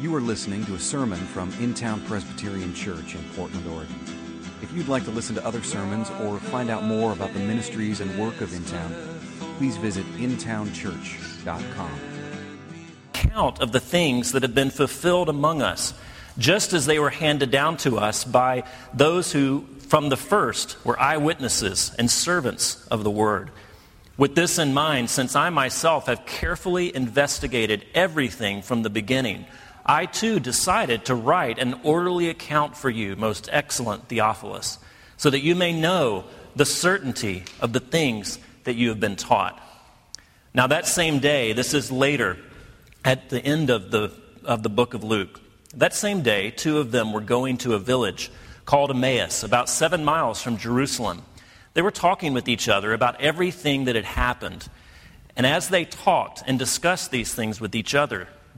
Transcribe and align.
You 0.00 0.14
are 0.14 0.20
listening 0.22 0.64
to 0.64 0.76
a 0.76 0.78
sermon 0.78 1.18
from 1.18 1.52
In 1.60 1.74
Town 1.74 2.00
Presbyterian 2.06 2.72
Church 2.72 3.14
in 3.14 3.22
Portland, 3.36 3.66
Oregon. 3.66 3.94
If 4.62 4.72
you'd 4.72 4.88
like 4.88 5.04
to 5.04 5.10
listen 5.10 5.34
to 5.34 5.44
other 5.44 5.62
sermons 5.62 6.08
or 6.22 6.38
find 6.38 6.70
out 6.70 6.84
more 6.84 7.12
about 7.12 7.34
the 7.34 7.40
ministries 7.40 8.00
and 8.00 8.18
work 8.18 8.40
of 8.40 8.50
In 8.54 8.64
Town, 8.64 8.94
please 9.58 9.76
visit 9.76 10.06
intownchurch.com. 10.16 12.00
Count 13.12 13.60
of 13.60 13.72
the 13.72 13.80
things 13.80 14.32
that 14.32 14.42
have 14.42 14.54
been 14.54 14.70
fulfilled 14.70 15.28
among 15.28 15.60
us, 15.60 15.92
just 16.38 16.72
as 16.72 16.86
they 16.86 16.98
were 16.98 17.10
handed 17.10 17.50
down 17.50 17.76
to 17.76 17.98
us 17.98 18.24
by 18.24 18.64
those 18.94 19.32
who, 19.32 19.66
from 19.80 20.08
the 20.08 20.16
first, 20.16 20.82
were 20.82 20.98
eyewitnesses 20.98 21.94
and 21.98 22.10
servants 22.10 22.86
of 22.86 23.04
the 23.04 23.10
word. 23.10 23.50
With 24.16 24.34
this 24.34 24.58
in 24.58 24.72
mind, 24.72 25.10
since 25.10 25.36
I 25.36 25.50
myself 25.50 26.06
have 26.06 26.24
carefully 26.24 26.94
investigated 26.96 27.84
everything 27.94 28.62
from 28.62 28.82
the 28.82 28.90
beginning, 28.90 29.44
I 29.90 30.06
too 30.06 30.38
decided 30.38 31.06
to 31.06 31.16
write 31.16 31.58
an 31.58 31.80
orderly 31.82 32.28
account 32.28 32.76
for 32.76 32.88
you, 32.88 33.16
most 33.16 33.48
excellent 33.50 34.06
Theophilus, 34.06 34.78
so 35.16 35.30
that 35.30 35.40
you 35.40 35.56
may 35.56 35.72
know 35.72 36.26
the 36.54 36.64
certainty 36.64 37.42
of 37.60 37.72
the 37.72 37.80
things 37.80 38.38
that 38.62 38.76
you 38.76 38.90
have 38.90 39.00
been 39.00 39.16
taught. 39.16 39.60
Now, 40.54 40.68
that 40.68 40.86
same 40.86 41.18
day, 41.18 41.54
this 41.54 41.74
is 41.74 41.90
later, 41.90 42.38
at 43.04 43.30
the 43.30 43.44
end 43.44 43.68
of 43.68 43.90
the, 43.90 44.12
of 44.44 44.62
the 44.62 44.68
book 44.68 44.94
of 44.94 45.02
Luke, 45.02 45.40
that 45.74 45.92
same 45.92 46.22
day, 46.22 46.52
two 46.52 46.78
of 46.78 46.92
them 46.92 47.12
were 47.12 47.20
going 47.20 47.56
to 47.58 47.74
a 47.74 47.80
village 47.80 48.30
called 48.66 48.92
Emmaus, 48.92 49.42
about 49.42 49.68
seven 49.68 50.04
miles 50.04 50.40
from 50.40 50.56
Jerusalem. 50.56 51.22
They 51.74 51.82
were 51.82 51.90
talking 51.90 52.32
with 52.32 52.48
each 52.48 52.68
other 52.68 52.92
about 52.92 53.20
everything 53.20 53.86
that 53.86 53.96
had 53.96 54.04
happened. 54.04 54.68
And 55.34 55.44
as 55.44 55.68
they 55.68 55.84
talked 55.84 56.44
and 56.46 56.60
discussed 56.60 57.10
these 57.10 57.34
things 57.34 57.60
with 57.60 57.74
each 57.74 57.92
other, 57.92 58.28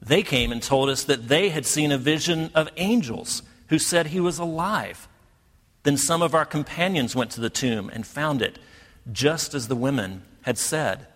They 0.00 0.22
came 0.22 0.52
and 0.52 0.62
told 0.62 0.88
us 0.88 1.04
that 1.04 1.28
they 1.28 1.48
had 1.48 1.66
seen 1.66 1.92
a 1.92 1.98
vision 1.98 2.50
of 2.54 2.68
angels 2.76 3.42
who 3.68 3.78
said 3.78 4.08
he 4.08 4.20
was 4.20 4.38
alive. 4.38 5.08
Then 5.82 5.96
some 5.96 6.22
of 6.22 6.34
our 6.34 6.44
companions 6.44 7.16
went 7.16 7.30
to 7.32 7.40
the 7.40 7.50
tomb 7.50 7.90
and 7.92 8.06
found 8.06 8.42
it 8.42 8.58
just 9.10 9.54
as 9.54 9.68
the 9.68 9.76
women 9.76 10.22
had 10.42 10.58
said, 10.58 11.06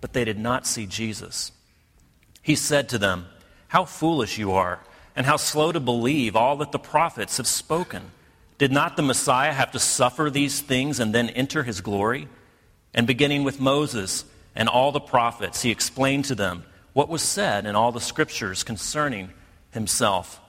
but 0.00 0.12
they 0.12 0.24
did 0.24 0.38
not 0.38 0.66
see 0.66 0.86
Jesus. 0.86 1.52
He 2.42 2.54
said 2.54 2.88
to 2.90 2.98
them, 2.98 3.26
How 3.68 3.84
foolish 3.84 4.38
you 4.38 4.52
are, 4.52 4.80
and 5.16 5.26
how 5.26 5.36
slow 5.36 5.72
to 5.72 5.80
believe 5.80 6.36
all 6.36 6.56
that 6.56 6.72
the 6.72 6.78
prophets 6.78 7.36
have 7.38 7.46
spoken. 7.46 8.10
Did 8.58 8.72
not 8.72 8.96
the 8.96 9.02
Messiah 9.02 9.52
have 9.52 9.72
to 9.72 9.78
suffer 9.78 10.30
these 10.30 10.60
things 10.60 11.00
and 11.00 11.14
then 11.14 11.30
enter 11.30 11.62
his 11.62 11.80
glory? 11.80 12.28
And 12.92 13.06
beginning 13.06 13.44
with 13.44 13.60
Moses 13.60 14.24
and 14.54 14.68
all 14.68 14.92
the 14.92 15.00
prophets, 15.00 15.62
he 15.62 15.70
explained 15.70 16.26
to 16.26 16.34
them 16.34 16.64
what 16.94 17.10
was 17.10 17.22
said 17.22 17.66
in 17.66 17.76
all 17.76 17.92
the 17.92 18.00
scriptures 18.00 18.64
concerning 18.64 19.30
himself. 19.72 20.40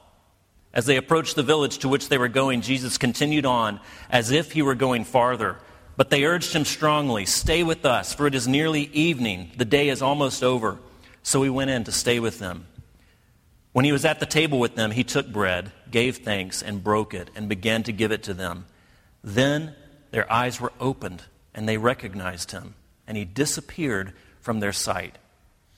As 0.73 0.85
they 0.85 0.95
approached 0.95 1.35
the 1.35 1.43
village 1.43 1.79
to 1.79 1.89
which 1.89 2.07
they 2.07 2.17
were 2.17 2.29
going, 2.29 2.61
Jesus 2.61 2.97
continued 2.97 3.45
on 3.45 3.79
as 4.09 4.31
if 4.31 4.53
he 4.53 4.61
were 4.61 4.75
going 4.75 5.03
farther. 5.03 5.57
But 5.97 6.09
they 6.09 6.25
urged 6.25 6.53
him 6.53 6.65
strongly, 6.65 7.25
Stay 7.25 7.63
with 7.63 7.85
us, 7.85 8.13
for 8.13 8.27
it 8.27 8.35
is 8.35 8.47
nearly 8.47 8.83
evening. 8.93 9.51
The 9.57 9.65
day 9.65 9.89
is 9.89 10.01
almost 10.01 10.43
over. 10.43 10.77
So 11.23 11.41
he 11.41 11.49
went 11.49 11.71
in 11.71 11.85
to 11.85 11.91
stay 11.91 12.19
with 12.19 12.39
them. 12.39 12.67
When 13.71 13.85
he 13.85 13.91
was 13.91 14.05
at 14.05 14.19
the 14.19 14.25
table 14.25 14.59
with 14.59 14.75
them, 14.75 14.91
he 14.91 15.03
took 15.03 15.27
bread, 15.31 15.71
gave 15.89 16.17
thanks, 16.17 16.61
and 16.61 16.83
broke 16.83 17.13
it, 17.13 17.29
and 17.35 17.49
began 17.49 17.83
to 17.83 17.91
give 17.91 18.11
it 18.11 18.23
to 18.23 18.33
them. 18.33 18.65
Then 19.23 19.75
their 20.11 20.31
eyes 20.31 20.61
were 20.61 20.71
opened, 20.79 21.23
and 21.53 21.67
they 21.67 21.77
recognized 21.77 22.51
him, 22.51 22.75
and 23.07 23.17
he 23.17 23.25
disappeared 23.25 24.13
from 24.39 24.59
their 24.59 24.71
sight. 24.71 25.17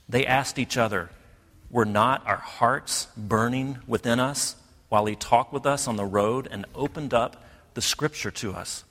They 0.10 0.26
asked 0.26 0.60
each 0.60 0.78
other, 0.78 1.10
Were 1.70 1.86
not 1.86 2.26
our 2.26 2.38
hearts 2.38 3.08
burning 3.18 3.80
within 3.88 4.20
us 4.20 4.56
while 4.90 5.06
he 5.06 5.16
talked 5.16 5.54
with 5.54 5.66
us 5.66 5.88
on 5.88 5.96
the 5.96 6.06
road 6.06 6.48
and 6.50 6.66
opened 6.74 7.14
up 7.14 7.44
the 7.74 7.82
scripture 7.82 8.32
to 8.32 8.54
us? 8.54 8.84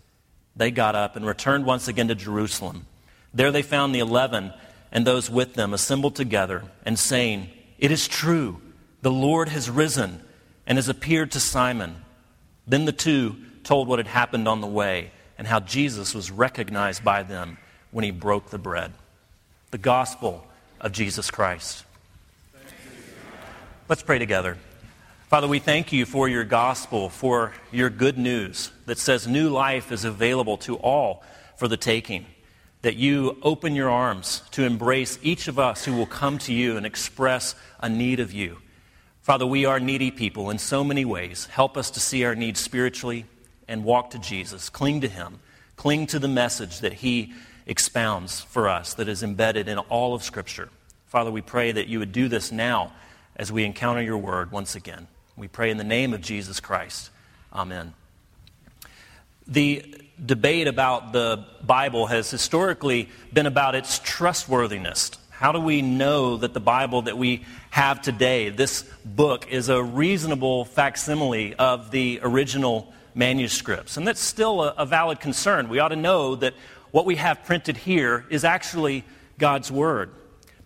They 0.55 0.71
got 0.71 0.95
up 0.95 1.17
and 1.17 1.27
returned 1.27 1.67
once 1.67 1.89
again 1.89 2.09
to 2.09 2.15
Jerusalem. 2.15 2.87
There 3.35 3.53
they 3.53 3.63
found 3.63 3.95
the 3.95 4.01
eleven 4.01 4.53
and 4.93 5.07
those 5.07 5.31
with 5.31 5.55
them 5.55 5.75
assembled 5.75 6.15
together 6.15 6.65
and 6.85 6.99
saying, 6.99 7.51
It 7.79 7.91
is 7.91 8.09
true, 8.09 8.61
the 9.03 9.11
Lord 9.11 9.49
has 9.51 9.69
risen 9.69 10.23
and 10.67 10.79
has 10.79 10.89
appeared 10.89 11.33
to 11.33 11.41
Simon. 11.41 11.97
Then 12.67 12.85
the 12.85 12.93
two 12.93 13.37
told 13.63 13.89
what 13.89 13.99
had 13.99 14.07
happened 14.07 14.49
on 14.49 14.61
the 14.61 14.67
way 14.67 15.11
and 15.39 15.47
how 15.47 15.61
Jesus 15.61 16.15
was 16.15 16.31
recognized 16.31 17.05
by 17.05 17.23
them 17.23 17.59
when 17.91 18.05
he 18.05 18.11
broke 18.11 18.51
the 18.51 18.59
bread. 18.59 18.93
The 19.71 19.79
gospel 19.79 20.47
of 20.87 20.93
Jesus 20.93 21.33
Christ. 21.33 21.85
Let's 23.89 24.05
pray 24.05 24.21
together. 24.21 24.57
Father, 25.27 25.49
we 25.49 25.59
thank 25.59 25.93
you 25.93 26.07
for 26.07 26.29
your 26.29 26.45
gospel, 26.45 27.09
for 27.09 27.53
your 27.73 27.91
good 27.91 28.17
news 28.17 28.71
that 28.87 28.97
says 28.97 29.27
new 29.27 29.49
life 29.49 29.91
is 29.91 30.05
available 30.05 30.57
to 30.59 30.77
all 30.77 31.25
for 31.57 31.67
the 31.67 31.77
taking. 31.77 32.25
That 32.83 32.95
you 32.95 33.37
open 33.43 33.75
your 33.75 33.91
arms 33.91 34.43
to 34.53 34.63
embrace 34.63 35.19
each 35.23 35.49
of 35.49 35.59
us 35.59 35.85
who 35.85 35.93
will 35.93 36.07
come 36.07 36.39
to 36.39 36.55
you 36.55 36.77
and 36.77 36.87
express 36.87 37.57
a 37.81 37.89
need 37.89 38.21
of 38.21 38.33
you. 38.33 38.59
Father, 39.23 39.45
we 39.45 39.65
are 39.65 39.81
needy 39.81 40.13
people 40.13 40.51
in 40.51 40.59
so 40.59 40.85
many 40.85 41.05
ways. 41.05 41.47
Help 41.47 41.77
us 41.77 41.91
to 41.91 42.01
see 42.01 42.25
our 42.25 42.37
needs 42.37 42.61
spiritually 42.61 43.27
and 43.67 43.83
walk 43.83 44.11
to 44.11 44.21
Jesus. 44.21 44.69
Cling 44.69 45.01
to 45.01 45.09
him. 45.09 45.41
Cling 45.75 46.07
to 46.07 46.21
the 46.21 46.29
message 46.29 46.79
that 46.79 46.93
he 46.93 47.33
expounds 47.67 48.41
for 48.41 48.69
us 48.69 48.95
that 48.95 49.09
is 49.09 49.25
embedded 49.25 49.67
in 49.67 49.79
all 49.79 50.15
of 50.15 50.23
Scripture. 50.23 50.69
Father, 51.17 51.31
we 51.31 51.41
pray 51.41 51.73
that 51.73 51.89
you 51.89 52.01
would 52.01 52.13
do 52.13 52.29
this 52.29 52.53
now 52.53 52.93
as 53.37 53.51
we 53.51 53.65
encounter 53.65 54.03
your 54.03 54.19
word 54.19 54.53
once 54.53 54.75
again. 54.75 55.07
We 55.35 55.49
pray 55.49 55.71
in 55.71 55.79
the 55.79 55.83
name 55.83 56.13
of 56.13 56.21
Jesus 56.21 56.61
Christ. 56.61 57.09
Amen. 57.51 57.95
The 59.47 59.95
debate 60.23 60.69
about 60.69 61.15
the 61.15 61.47
Bible 61.63 62.05
has 62.09 62.31
historically 62.31 63.09
been 63.33 63.47
about 63.47 63.75
its 63.75 63.99
trustworthiness. 64.05 65.13
How 65.31 65.53
do 65.53 65.59
we 65.59 65.81
know 65.81 66.37
that 66.37 66.53
the 66.53 66.61
Bible 66.61 67.01
that 67.01 67.17
we 67.17 67.47
have 67.71 68.03
today, 68.03 68.51
this 68.51 68.83
book, 69.03 69.51
is 69.51 69.71
a 69.71 69.83
reasonable 69.83 70.67
facsimile 70.67 71.55
of 71.55 71.91
the 71.93 72.21
original 72.23 72.93
manuscripts? 73.15 73.97
And 73.97 74.07
that's 74.07 74.21
still 74.21 74.63
a, 74.63 74.75
a 74.77 74.85
valid 74.85 75.21
concern. 75.21 75.71
We 75.71 75.79
ought 75.79 75.89
to 75.89 75.97
know 75.97 76.35
that 76.35 76.53
what 76.91 77.07
we 77.07 77.17
have 77.17 77.43
printed 77.45 77.79
here 77.79 78.27
is 78.29 78.45
actually 78.45 79.03
God's 79.39 79.73
Word. 79.73 80.11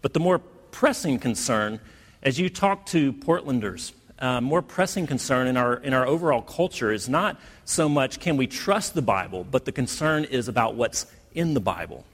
But 0.03 0.15
the 0.15 0.21
more 0.21 0.39
pressing 0.39 1.19
concern, 1.19 1.81
as 2.23 2.39
you 2.39 2.49
talk 2.49 2.87
to 2.87 3.13
Portlanders, 3.13 3.93
uh, 4.19 4.41
more 4.41 4.63
pressing 4.63 5.07
concern 5.07 5.47
in 5.47 5.57
our, 5.57 5.75
in 5.75 5.95
our 5.95 6.07
overall 6.07 6.43
culture 6.43 6.93
is 6.93 7.09
not 7.09 7.41
so 7.65 7.89
much 7.89 8.21
can 8.21 8.37
we 8.37 8.47
trust 8.47 8.95
the 8.95 9.03
Bible, 9.03 9.45
but 9.45 9.65
the 9.65 9.73
concern 9.73 10.25
is 10.25 10.49
about 10.49 10.75
what's 10.75 11.07
in 11.33 11.55
the 11.55 11.61
Bible. 11.61 12.05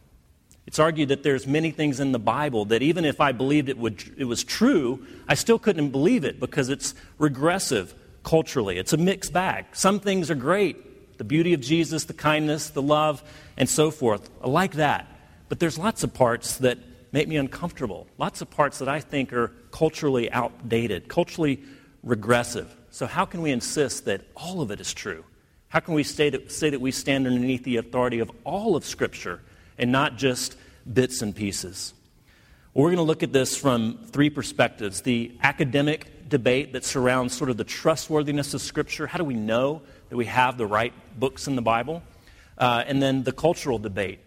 It's 0.66 0.78
argued 0.78 1.10
that 1.10 1.22
there's 1.22 1.46
many 1.46 1.70
things 1.70 2.00
in 2.00 2.12
the 2.12 2.18
Bible 2.18 2.64
that 2.66 2.82
even 2.82 3.04
if 3.04 3.20
I 3.20 3.32
believed 3.32 3.68
it, 3.68 3.78
would, 3.78 4.02
it 4.16 4.24
was 4.24 4.42
true, 4.42 5.06
I 5.28 5.34
still 5.34 5.58
couldn't 5.58 5.90
believe 5.90 6.24
it 6.24 6.40
because 6.40 6.68
it's 6.68 6.94
regressive 7.18 7.94
culturally. 8.24 8.76
It's 8.76 8.92
a 8.92 8.96
mixed 8.96 9.32
bag. 9.32 9.66
Some 9.72 10.00
things 10.00 10.30
are 10.30 10.34
great, 10.34 11.18
the 11.18 11.24
beauty 11.24 11.54
of 11.54 11.60
Jesus, 11.60 12.04
the 12.04 12.14
kindness, 12.14 12.70
the 12.70 12.82
love, 12.82 13.22
and 13.56 13.68
so 13.68 13.92
forth. 13.92 14.28
I 14.42 14.48
like 14.48 14.74
that. 14.74 15.06
But 15.48 15.60
there's 15.60 15.78
lots 15.78 16.02
of 16.02 16.12
parts 16.12 16.56
that 16.58 16.78
make 17.12 17.28
me 17.28 17.36
uncomfortable. 17.36 18.06
Lots 18.18 18.40
of 18.40 18.50
parts 18.50 18.78
that 18.78 18.88
I 18.88 19.00
think 19.00 19.32
are 19.32 19.52
culturally 19.70 20.30
outdated, 20.30 21.08
culturally 21.08 21.62
regressive. 22.02 22.74
So, 22.90 23.06
how 23.06 23.24
can 23.24 23.42
we 23.42 23.50
insist 23.50 24.06
that 24.06 24.22
all 24.36 24.60
of 24.60 24.70
it 24.70 24.80
is 24.80 24.94
true? 24.94 25.24
How 25.68 25.80
can 25.80 25.94
we 25.94 26.02
say 26.02 26.30
that, 26.30 26.50
say 26.50 26.70
that 26.70 26.80
we 26.80 26.92
stand 26.92 27.26
underneath 27.26 27.64
the 27.64 27.76
authority 27.76 28.20
of 28.20 28.30
all 28.44 28.76
of 28.76 28.84
Scripture 28.84 29.42
and 29.76 29.92
not 29.92 30.16
just 30.16 30.56
bits 30.90 31.22
and 31.22 31.34
pieces? 31.34 31.92
Well, 32.72 32.84
we're 32.84 32.90
going 32.90 32.98
to 32.98 33.02
look 33.02 33.22
at 33.22 33.32
this 33.32 33.56
from 33.56 33.98
three 34.10 34.30
perspectives 34.30 35.00
the 35.02 35.36
academic 35.42 36.28
debate 36.28 36.72
that 36.72 36.84
surrounds 36.84 37.36
sort 37.36 37.50
of 37.50 37.56
the 37.56 37.64
trustworthiness 37.64 38.54
of 38.54 38.60
Scripture. 38.60 39.06
How 39.06 39.18
do 39.18 39.24
we 39.24 39.34
know 39.34 39.82
that 40.08 40.16
we 40.16 40.26
have 40.26 40.56
the 40.56 40.66
right 40.66 40.92
books 41.18 41.46
in 41.46 41.56
the 41.56 41.62
Bible? 41.62 42.02
Uh, 42.58 42.84
and 42.86 43.02
then 43.02 43.22
the 43.22 43.32
cultural 43.32 43.78
debate. 43.78 44.20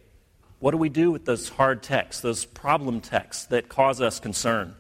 What 0.60 0.72
do 0.72 0.78
we 0.78 0.90
do 0.90 1.12
with 1.12 1.26
those 1.26 1.50
hard 1.50 1.82
texts, 1.82 2.22
those 2.22 2.46
problem 2.46 3.00
texts 3.02 3.46
that 3.46 3.70
cause 3.70 4.02
us 4.02 4.20
concern? 4.20 4.76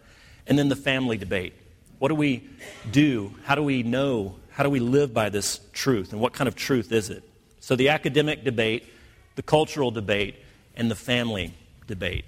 And 0.45 0.59
then 0.59 0.69
the 0.69 0.75
family 0.75 1.17
debate. 1.17 1.53
What 1.99 2.09
do 2.09 2.15
we 2.15 2.47
do? 2.91 3.33
How 3.43 3.55
do 3.55 3.63
we 3.63 3.83
know? 3.83 4.35
How 4.51 4.63
do 4.63 4.69
we 4.69 4.79
live 4.79 5.13
by 5.13 5.29
this 5.29 5.59
truth? 5.73 6.11
And 6.11 6.21
what 6.21 6.33
kind 6.33 6.47
of 6.47 6.55
truth 6.55 6.91
is 6.91 7.09
it? 7.09 7.23
So, 7.59 7.75
the 7.75 7.89
academic 7.89 8.43
debate, 8.43 8.85
the 9.35 9.41
cultural 9.41 9.91
debate, 9.91 10.35
and 10.75 10.89
the 10.89 10.95
family 10.95 11.53
debate. 11.87 12.25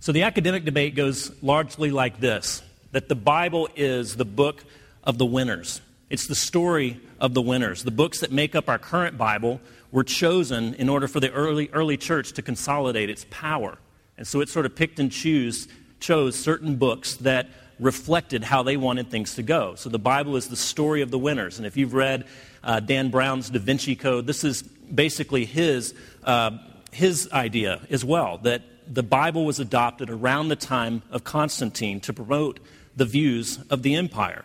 So, 0.00 0.12
the 0.12 0.22
academic 0.22 0.64
debate 0.64 0.94
goes 0.94 1.30
largely 1.42 1.90
like 1.90 2.20
this 2.20 2.62
that 2.92 3.08
the 3.08 3.16
Bible 3.16 3.68
is 3.74 4.16
the 4.16 4.24
book 4.24 4.64
of 5.02 5.18
the 5.18 5.26
winners. 5.26 5.80
It's 6.10 6.28
the 6.28 6.36
story 6.36 7.00
of 7.20 7.34
the 7.34 7.42
winners. 7.42 7.82
The 7.82 7.90
books 7.90 8.20
that 8.20 8.30
make 8.30 8.54
up 8.54 8.68
our 8.68 8.78
current 8.78 9.18
Bible 9.18 9.60
were 9.94 10.02
chosen 10.02 10.74
in 10.74 10.88
order 10.88 11.06
for 11.06 11.20
the 11.20 11.30
early, 11.30 11.70
early 11.72 11.96
church 11.96 12.32
to 12.32 12.42
consolidate 12.42 13.08
its 13.08 13.24
power. 13.30 13.78
And 14.18 14.26
so 14.26 14.40
it 14.40 14.48
sort 14.48 14.66
of 14.66 14.74
picked 14.74 14.98
and 14.98 15.10
choose, 15.10 15.68
chose 16.00 16.34
certain 16.34 16.74
books 16.74 17.14
that 17.18 17.48
reflected 17.78 18.42
how 18.42 18.64
they 18.64 18.76
wanted 18.76 19.08
things 19.08 19.36
to 19.36 19.44
go. 19.44 19.76
So 19.76 19.88
the 19.88 20.00
Bible 20.00 20.34
is 20.34 20.48
the 20.48 20.56
story 20.56 21.00
of 21.00 21.12
the 21.12 21.18
winners. 21.18 21.58
And 21.58 21.66
if 21.66 21.76
you've 21.76 21.94
read 21.94 22.26
uh, 22.64 22.80
Dan 22.80 23.10
Brown's 23.10 23.50
Da 23.50 23.60
Vinci 23.60 23.94
Code, 23.94 24.26
this 24.26 24.42
is 24.42 24.62
basically 24.62 25.44
his, 25.44 25.94
uh, 26.24 26.58
his 26.90 27.28
idea 27.32 27.80
as 27.88 28.04
well 28.04 28.38
that 28.38 28.62
the 28.92 29.04
Bible 29.04 29.44
was 29.44 29.60
adopted 29.60 30.10
around 30.10 30.48
the 30.48 30.56
time 30.56 31.02
of 31.12 31.22
Constantine 31.22 32.00
to 32.00 32.12
promote 32.12 32.58
the 32.96 33.04
views 33.04 33.60
of 33.70 33.84
the 33.84 33.94
empire. 33.94 34.44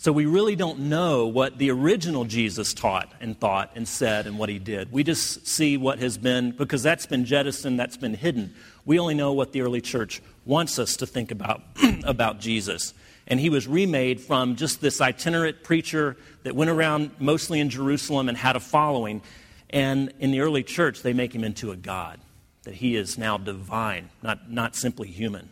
So 0.00 0.12
we 0.12 0.26
really 0.26 0.54
don't 0.54 0.78
know 0.78 1.26
what 1.26 1.58
the 1.58 1.72
original 1.72 2.24
Jesus 2.24 2.72
taught 2.72 3.12
and 3.20 3.38
thought 3.38 3.72
and 3.74 3.86
said 3.86 4.28
and 4.28 4.38
what 4.38 4.48
he 4.48 4.60
did. 4.60 4.92
We 4.92 5.02
just 5.02 5.44
see 5.48 5.76
what 5.76 5.98
has 5.98 6.16
been, 6.16 6.52
because 6.52 6.84
that's 6.84 7.04
been 7.04 7.24
jettisoned, 7.24 7.80
that's 7.80 7.96
been 7.96 8.14
hidden. 8.14 8.54
We 8.84 9.00
only 9.00 9.14
know 9.14 9.32
what 9.32 9.50
the 9.50 9.62
early 9.62 9.80
church 9.80 10.22
wants 10.44 10.78
us 10.78 10.98
to 10.98 11.06
think 11.06 11.32
about, 11.32 11.62
about 12.04 12.38
Jesus. 12.38 12.94
And 13.26 13.40
he 13.40 13.50
was 13.50 13.66
remade 13.66 14.20
from 14.20 14.54
just 14.54 14.80
this 14.80 15.00
itinerant 15.00 15.64
preacher 15.64 16.16
that 16.44 16.54
went 16.54 16.70
around 16.70 17.10
mostly 17.18 17.58
in 17.58 17.68
Jerusalem 17.68 18.28
and 18.28 18.38
had 18.38 18.54
a 18.54 18.60
following. 18.60 19.20
And 19.68 20.12
in 20.20 20.30
the 20.30 20.42
early 20.42 20.62
church, 20.62 21.02
they 21.02 21.12
make 21.12 21.34
him 21.34 21.42
into 21.42 21.72
a 21.72 21.76
God, 21.76 22.20
that 22.62 22.74
he 22.74 22.94
is 22.94 23.18
now 23.18 23.36
divine, 23.36 24.10
not, 24.22 24.48
not 24.48 24.76
simply 24.76 25.08
human. 25.08 25.50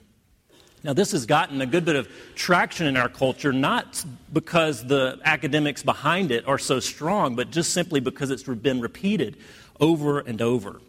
Now, 0.86 0.92
this 0.92 1.10
has 1.10 1.26
gotten 1.26 1.60
a 1.60 1.66
good 1.66 1.84
bit 1.84 1.96
of 1.96 2.08
traction 2.36 2.86
in 2.86 2.96
our 2.96 3.08
culture, 3.08 3.52
not 3.52 4.04
because 4.32 4.86
the 4.86 5.18
academics 5.24 5.82
behind 5.82 6.30
it 6.30 6.46
are 6.46 6.58
so 6.58 6.78
strong, 6.78 7.34
but 7.34 7.50
just 7.50 7.72
simply 7.72 7.98
because 7.98 8.30
it's 8.30 8.44
been 8.44 8.80
repeated 8.80 9.36
over 9.80 10.20
and 10.20 10.40
over. 10.40 10.80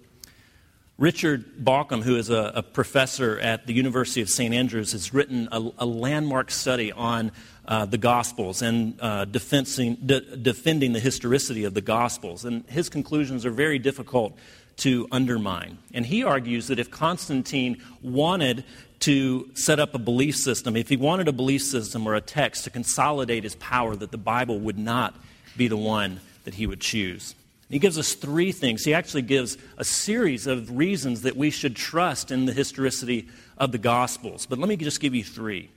Richard 0.99 1.63
Bauckham, 1.63 2.03
who 2.03 2.15
is 2.15 2.29
a, 2.29 2.51
a 2.53 2.61
professor 2.61 3.39
at 3.39 3.65
the 3.65 3.73
University 3.73 4.21
of 4.21 4.29
St. 4.29 4.53
Andrews, 4.53 4.91
has 4.91 5.15
written 5.15 5.49
a, 5.51 5.67
a 5.79 5.85
landmark 5.88 6.51
study 6.51 6.91
on 6.91 7.31
uh, 7.67 7.85
the 7.85 7.97
Gospels 7.97 8.61
and 8.61 9.01
uh, 9.01 9.25
defending, 9.25 9.95
de- 9.95 10.38
defending 10.38 10.94
the 10.94 10.99
historicity 10.99 11.63
of 11.63 11.73
the 11.73 11.81
Gospels. 11.81 12.45
And 12.45 12.67
his 12.69 12.88
conclusions 12.88 13.47
are 13.47 13.51
very 13.51 13.79
difficult 13.79 14.38
to 14.77 15.07
undermine. 15.12 15.77
And 15.94 16.06
he 16.06 16.24
argues 16.24 16.68
that 16.68 16.79
if 16.79 16.91
Constantine 16.91 17.81
wanted 18.01 18.63
to 19.00 19.50
set 19.53 19.79
up 19.79 19.94
a 19.94 20.00
belief 20.00 20.35
system, 20.35 20.75
if 20.75 20.89
he 20.89 20.97
wanted 20.97 21.27
a 21.27 21.33
belief 21.33 21.63
system 21.63 22.07
or 22.07 22.15
a 22.15 22.21
text 22.21 22.63
to 22.63 22.69
consolidate 22.69 23.44
his 23.44 23.56
power, 23.56 23.95
that 23.95 24.12
the 24.12 24.18
Bible 24.18 24.59
would 24.59 24.77
not 24.77 25.15
be 25.56 25.68
the 25.68 25.77
one 25.77 26.19
that 26.45 26.56
he 26.56 26.68
would 26.68 26.81
choose. 26.81 27.35
He 27.69 27.79
gives 27.79 27.97
us 27.97 28.13
three 28.13 28.51
things. 28.51 28.85
He 28.85 28.94
actually 28.94 29.24
gives 29.24 29.57
a 29.77 29.83
series 29.83 30.47
of 30.47 30.77
reasons 30.77 31.23
that 31.23 31.35
we 31.35 31.50
should 31.50 31.75
trust 31.75 32.31
in 32.31 32.45
the 32.45 32.53
historicity 32.53 33.27
of 33.57 33.71
the 33.71 33.77
Gospels. 33.77 34.45
But 34.45 34.57
let 34.57 34.69
me 34.69 34.77
just 34.77 35.01
give 35.01 35.13
you 35.13 35.23
three. 35.23 35.69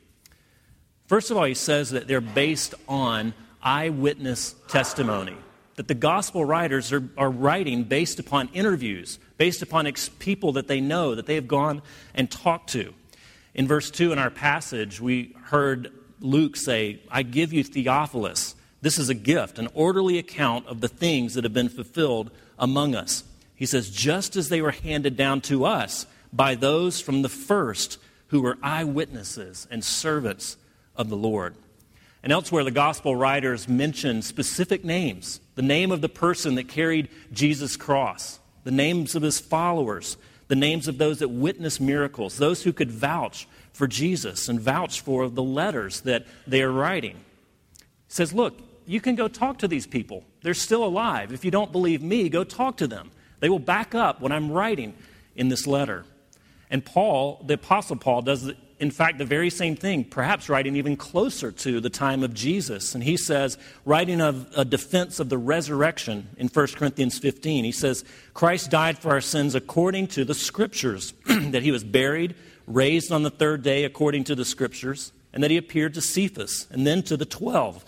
First 1.08 1.32
of 1.32 1.37
all, 1.37 1.44
he 1.44 1.55
says 1.55 1.91
that 1.91 2.06
they're 2.06 2.20
based 2.20 2.75
on 2.88 3.35
eyewitness 3.62 4.55
testimony, 4.69 5.37
that 5.81 5.88
the 5.88 5.94
Gospel 5.94 6.44
writers 6.44 6.93
are, 6.93 7.09
are 7.17 7.31
writing 7.31 7.85
based 7.85 8.19
upon 8.19 8.50
interviews, 8.53 9.19
based 9.38 9.62
upon 9.62 9.87
ex- 9.87 10.11
people 10.19 10.53
that 10.53 10.69
they 10.69 10.79
know, 10.79 11.15
that 11.15 11.25
they 11.25 11.37
have 11.37 11.49
gone 11.49 11.81
and 12.15 12.31
talked 12.31 12.69
to. 12.69 12.93
In 13.55 13.67
verse 13.67 13.91
2 13.91 14.12
in 14.12 14.19
our 14.19 14.29
passage, 14.29 15.00
we 15.00 15.35
heard 15.44 15.91
Luke 16.21 16.56
say, 16.56 17.00
I 17.11 17.23
give 17.23 17.55
you 17.55 17.65
Theophilus. 17.65 18.56
This 18.82 18.99
is 18.99 19.09
a 19.09 19.15
gift, 19.15 19.59
an 19.59 19.69
orderly 19.73 20.19
account 20.19 20.67
of 20.67 20.82
the 20.82 20.88
things 20.88 21.32
that 21.32 21.44
have 21.44 21.55
been 21.55 21.71
fulfilled 21.71 22.31
among 22.59 22.94
us. 22.94 23.25
He 23.56 23.65
says, 23.65 23.88
just 23.88 24.37
as 24.37 24.50
they 24.50 24.61
were 24.61 24.73
handed 24.73 25.17
down 25.17 25.41
to 25.43 25.65
us 25.65 26.05
by 26.31 26.56
those 26.56 27.00
from 27.00 27.23
the 27.23 27.31
first 27.31 27.97
who 28.27 28.43
were 28.43 28.59
eyewitnesses 28.62 29.67
and 29.71 29.82
servants 29.82 30.59
of 30.94 31.09
the 31.09 31.17
Lord. 31.17 31.55
And 32.22 32.32
elsewhere, 32.32 32.64
the 32.64 32.70
gospel 32.70 33.17
writers 33.17 33.69
mention 33.69 34.22
specific 34.22 34.84
names 34.84 35.40
the 35.55 35.62
name 35.62 35.90
of 35.93 36.00
the 36.00 36.08
person 36.08 36.55
that 36.55 36.69
carried 36.69 37.08
Jesus' 37.32 37.76
cross, 37.76 38.38
the 38.64 38.70
names 38.70 39.14
of 39.14 39.22
his 39.22 39.40
followers, 39.40 40.17
the 40.49 40.56
names 40.56 40.88
of 40.88 40.99
those 40.99 41.19
that 41.19 41.28
witnessed 41.28 41.81
miracles, 41.81 42.38
those 42.38 42.62
who 42.62 42.72
could 42.72 42.90
vouch 42.90 43.46
for 43.72 43.87
Jesus 43.87 44.49
and 44.49 44.61
vouch 44.61 45.00
for 45.00 45.28
the 45.28 45.43
letters 45.43 46.00
that 46.02 46.26
they 46.46 46.62
are 46.62 46.72
writing. 46.72 47.17
He 47.78 47.84
says, 48.08 48.32
Look, 48.32 48.58
you 48.87 49.00
can 49.00 49.14
go 49.14 49.28
talk 49.28 49.58
to 49.58 49.69
these 49.69 49.87
people. 49.87 50.25
They're 50.43 50.55
still 50.55 50.84
alive. 50.84 51.32
If 51.32 51.44
you 51.44 51.50
don't 51.50 51.72
believe 51.72 52.02
me, 52.02 52.28
go 52.28 52.44
talk 52.44 52.78
to 52.78 52.87
them. 52.87 53.11
They 53.40 53.49
will 53.49 53.58
back 53.58 53.94
up 53.94 54.20
what 54.20 54.32
I'm 54.32 54.50
writing 54.50 54.94
in 55.37 55.49
this 55.49 55.67
letter. 55.67 56.05
And 56.70 56.84
Paul, 56.84 57.43
the 57.46 57.55
Apostle 57.55 57.96
Paul, 57.96 58.22
does 58.22 58.50
in 58.81 58.91
fact, 58.91 59.19
the 59.19 59.27
very 59.27 59.50
same 59.50 59.77
thing, 59.77 60.05
perhaps 60.05 60.49
writing 60.49 60.75
even 60.75 60.96
closer 60.96 61.53
to 61.53 61.81
the 61.81 61.91
time 61.91 62.22
of 62.22 62.32
Jesus. 62.32 62.94
And 62.94 63.05
he 63.05 63.19
says, 63.19 63.58
writing 63.84 64.22
of 64.22 64.51
a 64.56 64.65
defense 64.65 65.20
of 65.20 65.29
the 65.29 65.37
resurrection 65.37 66.31
in 66.39 66.49
1 66.49 66.67
Corinthians 66.69 67.19
15, 67.19 67.65
he 67.65 67.72
says, 67.72 68.05
Christ 68.32 68.70
died 68.70 68.99
for 68.99 69.10
our 69.10 69.20
sins 69.20 69.55
according 69.55 70.06
to 70.08 70.25
the 70.25 70.34
scriptures, 70.34 71.13
that 71.27 71.63
he 71.63 71.70
was 71.70 71.84
buried, 71.84 72.34
raised 72.67 73.13
on 73.13 73.22
the 73.22 73.31
third 73.31 73.63
day 73.63 73.84
according 73.84 74.25
to 74.25 74.34
the 74.34 74.46
scriptures, 74.46 75.13
and 75.34 75.44
that 75.44 75.51
he 75.51 75.58
appeared 75.58 75.93
to 75.94 76.01
Cephas 76.01 76.67
and 76.70 76.87
then 76.87 77.03
to 77.03 77.19
the 77.19 77.27
twelve. 77.27 77.84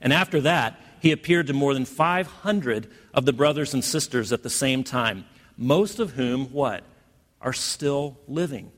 And 0.00 0.12
after 0.12 0.40
that, 0.42 0.80
he 1.00 1.10
appeared 1.10 1.48
to 1.48 1.54
more 1.54 1.74
than 1.74 1.84
500 1.84 2.88
of 3.12 3.24
the 3.26 3.32
brothers 3.32 3.74
and 3.74 3.84
sisters 3.84 4.32
at 4.32 4.44
the 4.44 4.50
same 4.50 4.84
time, 4.84 5.24
most 5.56 5.98
of 5.98 6.12
whom, 6.12 6.46
what? 6.52 6.84
Are 7.40 7.52
still 7.52 8.16
living. 8.28 8.70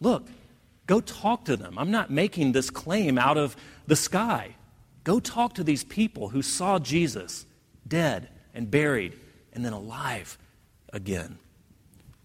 Look, 0.00 0.28
Go 0.86 1.00
talk 1.00 1.46
to 1.46 1.56
them. 1.56 1.78
I'm 1.78 1.90
not 1.90 2.10
making 2.10 2.52
this 2.52 2.70
claim 2.70 3.18
out 3.18 3.38
of 3.38 3.56
the 3.86 3.96
sky. 3.96 4.54
Go 5.02 5.20
talk 5.20 5.54
to 5.54 5.64
these 5.64 5.84
people 5.84 6.28
who 6.28 6.42
saw 6.42 6.78
Jesus 6.78 7.46
dead 7.86 8.28
and 8.54 8.70
buried 8.70 9.18
and 9.52 9.64
then 9.64 9.72
alive 9.72 10.38
again. 10.92 11.38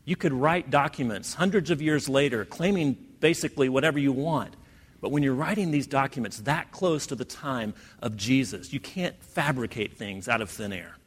You 0.06 0.16
could 0.16 0.34
write 0.34 0.70
documents 0.70 1.34
hundreds 1.34 1.70
of 1.70 1.82
years 1.82 2.10
later 2.10 2.46
claiming 2.46 2.98
basically 3.20 3.70
whatever 3.70 4.00
you 4.00 4.12
want. 4.12 4.56
But 5.02 5.12
when 5.12 5.24
you're 5.24 5.36
writing 5.36 5.72
these 5.72 5.88
documents 5.88 6.40
that 6.40 6.72
close 6.72 7.08
to 7.08 7.16
the 7.16 7.26
time 7.26 7.74
of 8.02 8.18
Jesus, 8.18 8.74
you 8.74 8.80
can't 8.80 9.22
fabricate 9.24 9.98
things 9.98 10.28
out 10.28 10.42
of 10.42 10.50
thin 10.50 10.74
air. 10.74 10.99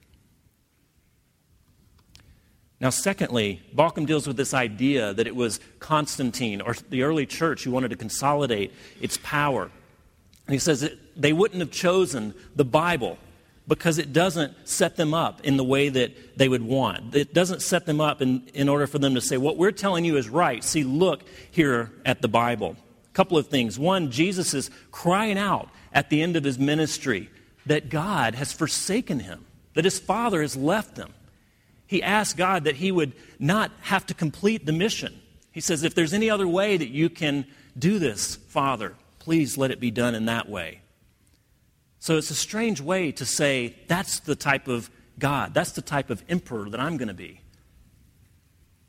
Now, 2.83 2.91
secondly, 2.91 3.63
Bauckham 3.73 4.07
deals 4.07 4.27
with 4.27 4.37
this 4.37 4.53
idea 4.53 5.15
that 5.15 5.29
it 5.29 5.37
was 5.37 5.61
Constantine 5.79 6.61
or 6.61 6.75
the 6.91 7.05
early 7.05 7.27
church 7.27 7.63
who 7.63 7.71
wanted 7.71 7.91
to 7.91 7.97
consolidate 7.97 8.75
its 9.01 9.17
power. 9.23 9.71
And 10.49 10.53
he 10.53 10.59
says 10.59 10.81
that 10.81 10.99
they 11.17 11.33
wouldn't 11.33 11.61
have 11.61 11.71
chosen 11.71 12.35
the 12.57 12.65
Bible 12.65 13.19
because 13.69 13.99
it 13.99 14.13
doesn't 14.13 14.69
set 14.69 14.97
them 14.97 15.15
up 15.15 15.43
in 15.43 15.57
the 15.57 15.63
way 15.63 15.91
that 15.91 16.37
they 16.37 16.49
would 16.49 16.65
want. 16.65 17.15
It 17.15 17.33
doesn't 17.33 17.63
set 17.63 17.87
them 17.87 18.01
up 18.01 18.21
in, 18.21 18.49
in 18.53 18.69
order 18.69 18.89
for 18.89 18.99
them 18.99 19.15
to 19.15 19.21
say, 19.21 19.37
What 19.37 19.57
we're 19.57 19.71
telling 19.71 20.05
you 20.05 20.17
is 20.17 20.29
right. 20.29 20.65
See, 20.65 20.83
look 20.83 21.23
here 21.53 21.93
at 22.05 22.21
the 22.21 22.27
Bible. 22.27 22.77
A 23.09 23.15
couple 23.15 23.39
of 23.39 23.47
things. 23.47 23.79
One, 23.79 24.11
Jesus 24.11 24.55
is 24.55 24.71
crying 24.91 25.39
out 25.39 25.69
at 25.93 26.11
the 26.11 26.21
end 26.21 26.35
of 26.35 26.43
his 26.43 26.59
ministry 26.59 27.31
that 27.65 27.91
God 27.91 28.35
has 28.35 28.53
forsaken 28.53 29.21
him, 29.21 29.45
that 29.75 29.85
his 29.85 30.01
Father 30.01 30.43
has 30.43 30.57
left 30.57 30.97
him 30.97 31.15
he 31.93 32.03
asked 32.03 32.39
God 32.39 32.65
that 32.65 32.77
he 32.77 32.91
would 32.91 33.13
not 33.39 33.71
have 33.83 34.07
to 34.07 34.15
complete 34.15 34.65
the 34.65 34.73
mission. 34.73 35.21
He 35.53 35.61
says, 35.61 35.83
If 35.83 35.95
there's 35.95 36.15
any 36.15 36.31
other 36.31 36.49
way 36.49 36.79
that 36.79 36.89
you 36.89 37.11
can 37.11 37.47
do 37.79 37.99
this, 37.99 38.37
Father, 38.37 38.95
please 39.19 39.59
let 39.59 39.71
it 39.71 39.79
be 39.79 39.91
done 39.91 40.15
in 40.15 40.25
that 40.25 40.49
way. 40.49 40.81
So 41.99 42.17
it's 42.17 42.31
a 42.31 42.35
strange 42.35 42.81
way 42.81 43.13
to 43.13 43.27
say 43.27 43.77
that's 43.89 44.21
the 44.21 44.35
type 44.35 44.69
of 44.69 44.91
God, 45.19 45.53
that's 45.53 45.73
the 45.73 45.83
type 45.83 46.09
of 46.09 46.25
emperor 46.31 46.71
that 46.71 46.81
I'm 46.81 46.97
going 46.97 47.09
to 47.09 47.15
be. 47.15 47.43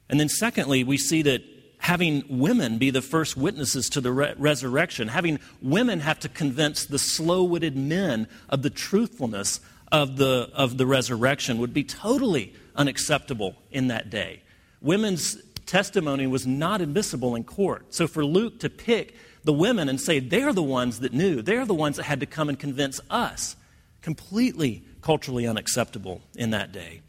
And 0.08 0.18
then, 0.18 0.30
secondly, 0.30 0.86
we 0.86 0.98
see 0.98 1.24
that 1.24 1.44
having 1.80 2.24
women 2.30 2.78
be 2.78 2.90
the 2.90 3.02
first 3.02 3.36
witnesses 3.36 3.90
to 3.90 4.00
the 4.00 4.14
re- 4.14 4.34
resurrection, 4.38 5.10
having 5.10 5.40
women 5.62 6.00
have 6.00 6.20
to 6.22 6.30
convince 6.30 6.86
the 6.86 7.00
slow 7.00 7.44
witted 7.44 7.76
men 7.76 8.30
of 8.48 8.62
the 8.62 8.70
truthfulness 8.70 9.60
of 9.92 10.16
the, 10.16 10.50
of 10.54 10.78
the 10.78 10.88
resurrection 10.88 11.58
would 11.58 11.74
be 11.74 11.84
totally 11.84 12.54
unacceptable 12.75 13.56
in 13.72 13.88
that 13.88 14.10
day. 14.10 14.42
Women's 14.82 15.38
testimony 15.65 16.27
was 16.27 16.46
not 16.46 16.82
admissible 16.82 17.36
in 17.36 17.44
court. 17.44 17.94
So 17.94 18.08
for 18.08 18.25
Luke 18.25 18.60
to 18.60 18.70
pick 18.70 19.15
the 19.44 19.53
women 19.53 19.89
and 19.89 20.00
say 20.00 20.20
they're 20.20 20.53
the 20.53 20.63
ones 20.63 21.00
that 21.00 21.13
knew, 21.13 21.42
they're 21.42 21.65
the 21.65 21.74
ones 21.74 21.98
that 21.98 22.03
had 22.03 22.20
to 22.20 22.25
come 22.25 22.50
and 22.50 22.58
convince 22.58 23.00
us, 23.10 23.56
completely 24.01 24.84
culturally 25.01 25.48
unacceptable 25.48 26.22
in 26.36 26.51
that 26.51 26.72
day. 26.72 27.01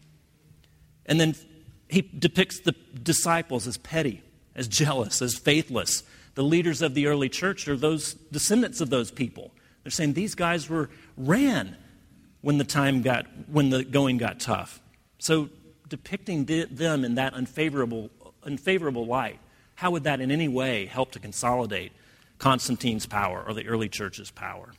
And 1.07 1.21
then 1.21 1.35
he 1.89 2.03
depicts 2.03 2.61
the 2.61 2.73
disciples 3.03 3.67
as 3.67 3.77
petty, 3.77 4.23
as 4.55 4.69
jealous, 4.69 5.23
as 5.23 5.35
faithless. 5.35 6.03
The 6.35 6.43
leaders 6.43 6.83
of 6.83 6.95
the 6.95 7.07
early 7.07 7.29
church 7.29 7.69
are 7.69 7.77
those 7.77 8.15
descendants 8.15 8.81
of 8.81 8.91
those 8.91 9.11
people. 9.11 9.53
They're 9.83 9.91
saying 9.91 10.15
these 10.15 10.35
guys 10.35 10.69
were 10.69 10.91
ran 11.17 11.77
when 12.41 12.59
the 12.59 12.65
time 12.65 13.03
got 13.03 13.27
when 13.49 13.71
the 13.71 13.85
going 13.85 14.19
got 14.19 14.41
tough. 14.41 14.81
So 15.25 15.49
depicting 15.89 16.45
them 16.45 17.03
in 17.03 17.15
that 17.15 17.33
unfavorable 17.33 18.11
unfavorable 18.43 19.07
light, 19.07 19.39
how 19.75 19.93
would 19.93 20.05
that 20.05 20.21
in 20.21 20.31
any 20.31 20.49
way 20.49 20.85
help 20.85 21.13
to 21.13 21.19
consolidate 21.19 21.93
Constantine's 22.39 23.07
power 23.07 23.43
or 23.43 23.55
the 23.55 23.67
early 23.67 23.89
church's 23.89 24.31
power? 24.31 24.75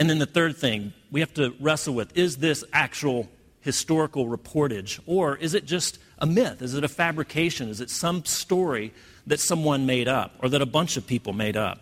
And 0.00 0.10
then 0.10 0.18
the 0.18 0.26
third 0.26 0.56
thing 0.56 0.94
we 1.12 1.20
have 1.20 1.32
to 1.34 1.54
wrestle 1.60 1.94
with 1.94 2.16
is 2.18 2.38
this 2.38 2.64
actual 2.72 3.28
historical 3.60 4.26
reportage, 4.26 4.98
or 5.06 5.36
is 5.36 5.54
it 5.54 5.64
just 5.64 6.00
a 6.18 6.26
myth? 6.26 6.60
Is 6.60 6.74
it 6.74 6.82
a 6.82 6.88
fabrication? 6.88 7.68
Is 7.68 7.80
it 7.80 7.88
some 7.88 8.24
story 8.24 8.92
that 9.28 9.38
someone 9.38 9.86
made 9.86 10.08
up 10.08 10.34
or 10.40 10.48
that 10.48 10.60
a 10.60 10.66
bunch 10.66 10.96
of 10.96 11.06
people 11.06 11.32
made 11.32 11.56
up? 11.56 11.78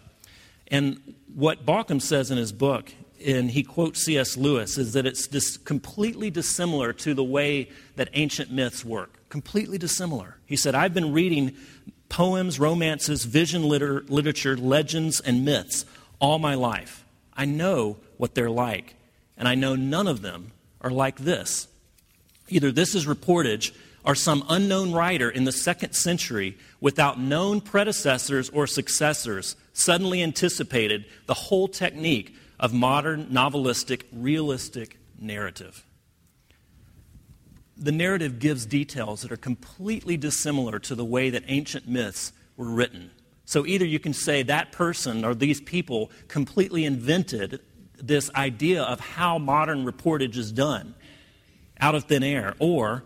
And 0.69 1.15
what 1.35 1.65
Bauckham 1.65 2.03
says 2.03 2.31
in 2.31 2.37
his 2.37 2.53
book, 2.53 2.93
and 3.25 3.51
he 3.51 3.63
quotes 3.63 4.05
C.S. 4.05 4.37
Lewis, 4.37 4.79
is 4.79 4.93
that 4.95 5.07
it's 5.07 5.27
dis- 5.27 5.57
completely 5.59 6.31
dissimilar 6.31 6.93
to 6.95 7.15
the 7.15 7.25
way 7.25 7.69
that 7.97 8.09
ancient 8.15 8.51
myths 8.51 8.85
work. 8.85 9.29
Completely 9.29 9.79
dissimilar. 9.79 10.37
He 10.47 10.57
said, 10.57 10.75
I've 10.75 10.95
been 10.95 11.13
reading 11.13 11.55
poems, 12.09 12.59
romances, 12.59 13.25
vision 13.25 13.69
liter- 13.69 14.05
literature, 14.09 14.57
legends, 14.57 15.21
and 15.21 15.45
myths 15.45 15.85
all 16.19 16.39
my 16.39 16.55
life. 16.55 17.05
I 17.35 17.45
know 17.45 17.97
what 18.17 18.35
they're 18.35 18.51
like, 18.51 18.95
and 19.37 19.49
I 19.49 19.55
know 19.55 19.75
none 19.75 20.09
of 20.09 20.23
them 20.23 20.53
are 20.81 20.91
like 20.91 21.19
this. 21.19 21.69
Either 22.49 22.73
this 22.73 22.95
is 22.95 23.07
reportage 23.07 23.73
or 24.05 24.15
some 24.15 24.45
unknown 24.49 24.93
writer 24.93 25.31
in 25.31 25.45
the 25.45 25.53
second 25.53 25.93
century 25.93 26.57
without 26.81 27.21
known 27.21 27.61
predecessors 27.61 28.49
or 28.51 28.67
successors 28.67 29.57
suddenly 29.73 30.23
anticipated 30.23 31.05
the 31.27 31.35
whole 31.35 31.69
technique 31.69 32.35
of 32.61 32.75
modern 32.75 33.27
novelistic 33.27 34.03
realistic 34.13 34.99
narrative. 35.19 35.85
The 37.77 37.91
narrative 37.91 38.39
gives 38.39 38.67
details 38.67 39.23
that 39.23 39.33
are 39.33 39.39
completely 39.39 40.19
dissimilar 40.19 40.79
to 40.81 40.95
the 40.95 41.05
way 41.05 41.31
that 41.31 41.43
ancient 41.47 41.89
myths 41.89 42.33
were 42.59 42.69
written. 42.69 43.11
So 43.47 43.67
either 43.67 43.87
you 43.87 43.99
can 43.99 44.13
say 44.13 44.43
that 44.43 44.73
person 44.73 45.25
or 45.25 45.35
these 45.35 45.61
people 45.63 46.11
completely 46.29 46.85
invented 46.85 47.61
this 47.97 48.31
idea 48.35 48.83
of 48.83 49.01
how 49.01 49.39
modern 49.39 49.87
reportage 49.87 50.37
is 50.37 50.53
done 50.53 50.95
out 51.81 51.95
of 51.95 52.05
thin 52.05 52.23
air, 52.23 52.55
or 52.59 53.05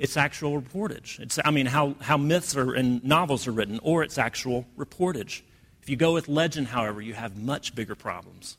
it's 0.00 0.16
actual 0.16 0.60
reportage. 0.60 1.20
It's, 1.20 1.38
I 1.44 1.52
mean, 1.52 1.66
how, 1.66 1.94
how 2.00 2.16
myths 2.16 2.56
are, 2.56 2.74
and 2.74 3.02
novels 3.04 3.46
are 3.46 3.52
written, 3.52 3.78
or 3.84 4.02
it's 4.02 4.18
actual 4.18 4.66
reportage. 4.76 5.42
If 5.80 5.88
you 5.88 5.96
go 5.96 6.12
with 6.12 6.26
legend, 6.26 6.66
however, 6.68 7.00
you 7.00 7.14
have 7.14 7.36
much 7.36 7.76
bigger 7.76 7.94
problems. 7.94 8.56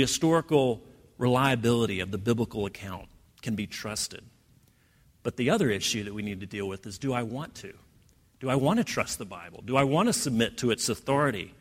The 0.00 0.06
historical 0.06 0.80
reliability 1.18 2.00
of 2.00 2.10
the 2.10 2.16
biblical 2.16 2.64
account 2.64 3.10
can 3.42 3.54
be 3.54 3.66
trusted. 3.66 4.24
But 5.22 5.36
the 5.36 5.50
other 5.50 5.68
issue 5.68 6.04
that 6.04 6.14
we 6.14 6.22
need 6.22 6.40
to 6.40 6.46
deal 6.46 6.66
with 6.66 6.86
is 6.86 6.96
do 6.96 7.12
I 7.12 7.22
want 7.22 7.54
to? 7.56 7.74
Do 8.40 8.48
I 8.48 8.54
want 8.54 8.78
to 8.78 8.84
trust 8.84 9.18
the 9.18 9.26
Bible? 9.26 9.62
Do 9.62 9.76
I 9.76 9.84
want 9.84 10.06
to 10.06 10.14
submit 10.14 10.56
to 10.56 10.70
its 10.70 10.88
authority? 10.88 11.52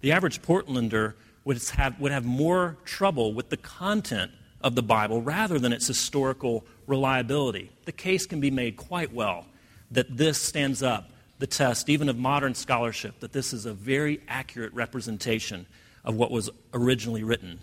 The 0.00 0.12
average 0.12 0.40
Portlander 0.40 1.16
would 1.44 1.62
have, 1.76 2.00
would 2.00 2.12
have 2.12 2.24
more 2.24 2.78
trouble 2.86 3.34
with 3.34 3.50
the 3.50 3.58
content 3.58 4.32
of 4.62 4.74
the 4.74 4.82
Bible 4.82 5.20
rather 5.20 5.58
than 5.58 5.74
its 5.74 5.86
historical 5.86 6.64
reliability. 6.86 7.72
The 7.84 7.92
case 7.92 8.24
can 8.24 8.40
be 8.40 8.50
made 8.50 8.78
quite 8.78 9.12
well 9.12 9.44
that 9.90 10.16
this 10.16 10.40
stands 10.40 10.82
up 10.82 11.10
the 11.40 11.46
test, 11.46 11.90
even 11.90 12.08
of 12.08 12.16
modern 12.16 12.54
scholarship, 12.54 13.20
that 13.20 13.34
this 13.34 13.52
is 13.52 13.66
a 13.66 13.74
very 13.74 14.22
accurate 14.28 14.72
representation 14.72 15.66
of 16.04 16.16
what 16.16 16.30
was 16.30 16.50
originally 16.72 17.22
written. 17.22 17.60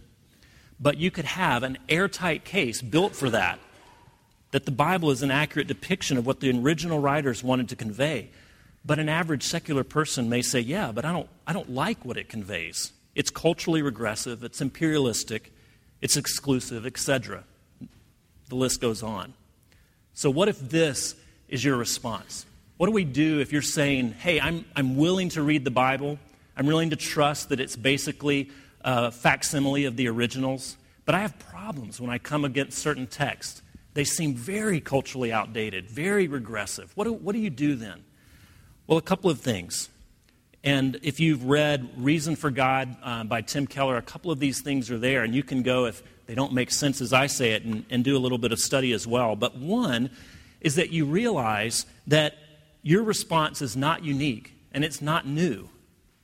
But 0.80 0.98
you 0.98 1.12
could 1.12 1.26
have 1.26 1.64
an 1.64 1.78
airtight 1.88 2.44
case 2.44 2.82
built 2.82 3.16
for 3.16 3.30
that, 3.30 3.60
that 4.52 4.66
the 4.66 4.72
Bible 4.72 5.12
is 5.12 5.22
an 5.22 5.32
accurate 5.32 5.68
depiction 5.68 6.18
of 6.18 6.26
what 6.26 6.40
the 6.40 6.52
original 6.60 7.00
writers 7.00 7.44
wanted 7.44 7.70
to 7.70 7.76
convey. 7.76 8.30
But 8.84 8.98
an 8.98 9.10
average 9.10 9.44
secular 9.44 9.84
person 9.84 10.28
may 10.28 10.42
say, 10.42 10.60
yeah, 10.60 10.92
but 10.92 11.06
I 11.06 11.12
don't, 11.12 11.30
I 11.46 11.54
don't 11.54 11.70
like 11.70 12.04
what 12.04 12.18
it 12.18 12.30
conveys. 12.30 12.92
It's 13.14 13.30
culturally 13.30 13.82
regressive, 13.82 14.44
it's 14.44 14.62
imperialistic, 14.62 15.54
it's 16.02 16.18
exclusive, 16.18 16.86
etc. 16.86 17.44
The 18.50 18.56
list 18.56 18.82
goes 18.82 19.04
on. 19.04 19.34
So, 20.14 20.30
what 20.30 20.50
if 20.50 20.60
this 20.60 21.16
is 21.48 21.64
your 21.64 21.78
response? 21.78 22.46
What 22.78 22.88
do 22.88 22.94
we 22.94 23.04
do 23.04 23.40
if 23.40 23.52
you're 23.54 23.62
saying, 23.62 24.14
hey, 24.14 24.40
I'm, 24.40 24.66
I'm 24.76 24.98
willing 24.98 25.30
to 25.30 25.44
read 25.44 25.64
the 25.64 25.72
Bible, 25.72 26.18
I'm 26.62 26.68
willing 26.68 26.92
to 26.92 26.96
trust 26.96 27.50
that 27.50 27.60
it's 27.60 27.76
basically 27.76 28.52
a 28.82 29.12
facsimile 29.12 29.86
of 29.86 29.96
the 29.96 30.08
originals, 30.08 30.78
but 31.06 31.16
I 31.16 31.22
have 31.22 31.40
problems 31.40 32.00
when 32.00 32.12
I 32.12 32.20
come 32.20 32.46
against 32.46 32.78
certain 32.78 33.08
texts. 33.08 33.64
They 33.96 34.04
seem 34.04 34.36
very 34.36 34.80
culturally 34.80 35.34
outdated, 35.34 35.90
very 35.90 36.28
regressive. 36.28 36.92
What 36.94 37.06
do, 37.06 37.14
what 37.14 37.34
do 37.34 37.40
you 37.40 37.50
do 37.50 37.74
then? 37.74 38.04
Well, 38.86 39.00
a 39.00 39.02
couple 39.02 39.32
of 39.32 39.42
things. 39.42 39.90
And 40.64 41.00
if 41.02 41.20
you've 41.20 41.46
read 41.46 41.90
Reason 41.98 42.36
for 42.36 42.52
God 42.52 42.96
uh, 43.02 43.24
by 43.24 43.42
Tim 43.42 43.66
Keller, 43.66 43.98
a 43.98 44.04
couple 44.04 44.30
of 44.30 44.38
these 44.38 44.62
things 44.62 44.92
are 44.92 45.00
there, 45.00 45.24
and 45.24 45.34
you 45.34 45.42
can 45.42 45.64
go, 45.64 45.86
if 45.86 46.04
they 46.28 46.36
don't 46.36 46.54
make 46.54 46.70
sense 46.70 47.02
as 47.02 47.12
I 47.12 47.26
say 47.26 47.54
it, 47.54 47.64
and, 47.64 47.86
and 47.90 48.04
do 48.04 48.16
a 48.16 48.20
little 48.20 48.38
bit 48.38 48.52
of 48.52 48.60
study 48.60 48.94
as 48.94 49.08
well. 49.08 49.36
But 49.36 49.58
one 49.58 50.12
is 50.60 50.76
that 50.76 50.92
you 50.92 51.06
realize 51.06 51.88
that 52.06 52.36
your 52.84 53.02
response 53.02 53.64
is 53.64 53.76
not 53.76 54.04
unique 54.04 54.54
and 54.72 54.86
it's 54.86 55.02
not 55.02 55.26
new. 55.26 55.68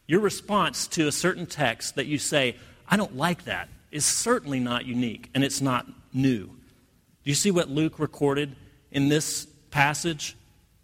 Your 0.07 0.21
response 0.21 0.87
to 0.87 1.07
a 1.07 1.11
certain 1.11 1.45
text 1.45 1.95
that 1.95 2.07
you 2.07 2.17
say, 2.17 2.55
I 2.87 2.97
don't 2.97 3.15
like 3.15 3.43
that, 3.45 3.69
is 3.91 4.05
certainly 4.05 4.59
not 4.59 4.85
unique 4.85 5.29
and 5.35 5.43
it's 5.43 5.61
not 5.61 5.85
new. 6.13 6.45
Do 6.45 7.29
you 7.31 7.35
see 7.35 7.51
what 7.51 7.69
Luke 7.69 7.99
recorded 7.99 8.55
in 8.91 9.09
this 9.09 9.45
passage? 9.69 10.37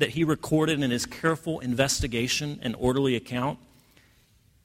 that 0.04 0.10
he 0.12 0.24
recorded 0.26 0.84
in 0.84 0.92
his 0.92 1.06
careful 1.06 1.62
investigation 1.62 2.60
and 2.62 2.76
orderly 2.78 3.16
account. 3.16 3.58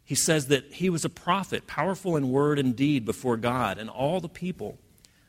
He 0.05 0.17
says 0.17 0.49
that 0.49 0.65
he 0.73 0.91
was 0.91 1.05
a 1.05 1.09
prophet, 1.09 1.69
powerful 1.69 2.17
in 2.17 2.33
word 2.33 2.59
and 2.59 2.75
deed 2.75 3.05
before 3.05 3.37
God 3.37 3.79
and 3.79 3.89
all 3.89 4.21
the 4.21 4.29
people. 4.29 4.79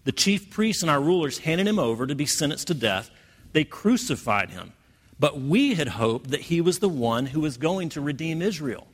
The 0.06 0.12
chief 0.12 0.50
priests 0.50 0.82
and 0.82 0.90
our 0.90 1.00
rulers 1.00 1.38
handed 1.38 1.68
him 1.68 1.78
over 1.78 2.08
to 2.08 2.16
be 2.16 2.26
sentenced 2.26 2.68
to 2.68 2.74
death. 2.74 3.12
They 3.52 3.66
crucified 3.66 4.50
him. 4.50 4.74
But 5.20 5.40
we 5.40 5.76
had 5.76 5.90
hoped 5.90 6.32
that 6.32 6.42
he 6.42 6.60
was 6.60 6.80
the 6.80 6.90
one 6.90 7.28
who 7.28 7.42
was 7.42 7.58
going 7.58 7.90
to 7.90 8.02
redeem 8.02 8.42
Israel. 8.42 8.88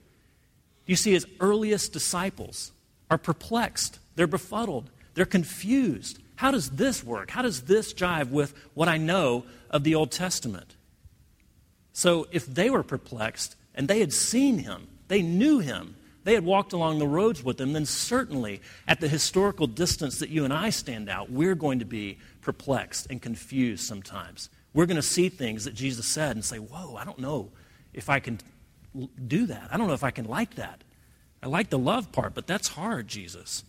You 0.86 0.96
see, 0.96 1.14
his 1.14 1.26
earliest 1.40 1.94
disciples 1.94 2.72
are 3.10 3.18
perplexed, 3.18 4.00
they're 4.16 4.28
befuddled, 4.28 4.90
they're 5.14 5.26
confused. 5.26 6.20
How 6.36 6.52
does 6.52 6.72
this 6.72 7.04
work? 7.04 7.32
How 7.32 7.42
does 7.42 7.64
this 7.64 7.94
jive 7.94 8.30
with 8.30 8.54
what 8.74 8.88
I 8.88 8.98
know 8.98 9.46
of 9.70 9.84
the 9.84 9.96
Old 9.96 10.12
Testament? 10.12 10.76
So 11.94 12.28
if 12.32 12.46
they 12.46 12.70
were 12.70 12.84
perplexed 12.84 13.56
and 13.74 13.88
they 13.88 14.00
had 14.00 14.12
seen 14.12 14.60
him, 14.60 14.88
they 15.08 15.22
knew 15.22 15.60
him, 15.60 15.96
they 16.26 16.34
had 16.34 16.44
walked 16.44 16.74
along 16.74 17.00
the 17.00 17.08
roads 17.08 17.44
with 17.44 17.62
him, 17.62 17.74
then 17.74 17.86
certainly 17.86 18.62
at 18.88 19.00
the 19.00 19.08
historical 19.08 19.68
distance 19.68 20.20
that 20.20 20.30
you 20.30 20.44
and 20.44 20.54
I 20.54 20.72
stand 20.72 21.08
out, 21.10 21.32
we're 21.32 21.56
going 21.56 21.80
to 21.80 21.86
be 21.86 22.18
perplexed 22.42 23.08
and 23.10 23.22
confused 23.22 23.86
sometimes. 23.86 24.50
We're 24.74 24.88
going 24.88 24.98
to 24.98 25.02
see 25.02 25.30
things 25.30 25.64
that 25.64 25.74
Jesus 25.74 26.06
said 26.06 26.36
and 26.36 26.44
say, 26.44 26.58
Whoa, 26.58 26.98
I 26.98 27.06
don't 27.06 27.20
know 27.20 27.52
if 27.94 28.10
I 28.10 28.20
can 28.20 28.40
do 29.28 29.48
that. 29.48 29.70
I 29.72 29.78
don't 29.78 29.88
know 29.88 29.94
if 29.94 30.04
I 30.04 30.12
can 30.12 30.26
like 30.26 30.56
that. 30.56 30.82
I 31.44 31.48
like 31.48 31.70
the 31.70 31.78
love 31.78 32.12
part, 32.12 32.34
but 32.34 32.48
that's 32.48 32.70
hard, 32.70 33.08
Jesus. 33.08 33.64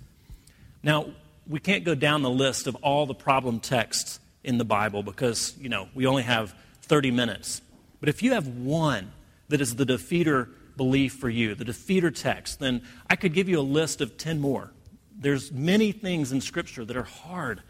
Now, 0.83 1.07
we 1.49 1.61
can't 1.61 1.85
go 1.85 1.95
down 1.95 2.23
the 2.23 2.31
list 2.31 2.67
of 2.67 2.75
all 2.77 3.07
the 3.07 3.15
problem 3.15 3.61
texts 3.61 4.19
in 4.43 4.59
the 4.59 4.65
Bible 4.65 5.03
because, 5.03 5.55
you 5.61 5.69
know, 5.69 5.89
we 5.95 6.07
only 6.07 6.23
have 6.23 6.55
30 6.83 7.11
minutes. 7.11 7.61
But 8.01 8.09
if 8.09 8.23
you 8.23 8.33
have 8.33 8.47
one 8.49 9.13
that 9.49 9.61
is 9.61 9.77
the 9.77 9.85
defeater 9.85 10.49
belief 10.77 11.15
for 11.15 11.29
you, 11.29 11.55
the 11.55 11.65
defeater 11.65 12.15
text, 12.15 12.61
then 12.61 12.83
I 13.09 13.17
could 13.17 13.35
give 13.35 13.49
you 13.49 13.59
a 13.59 13.63
list 13.63 14.01
of 14.01 14.17
10 14.17 14.41
more. 14.41 14.73
There's 15.19 15.51
many 15.51 15.93
things 15.93 16.33
in 16.33 16.41
Scripture 16.41 16.85
that 16.85 16.97
are 16.97 17.03
hard, 17.03 17.63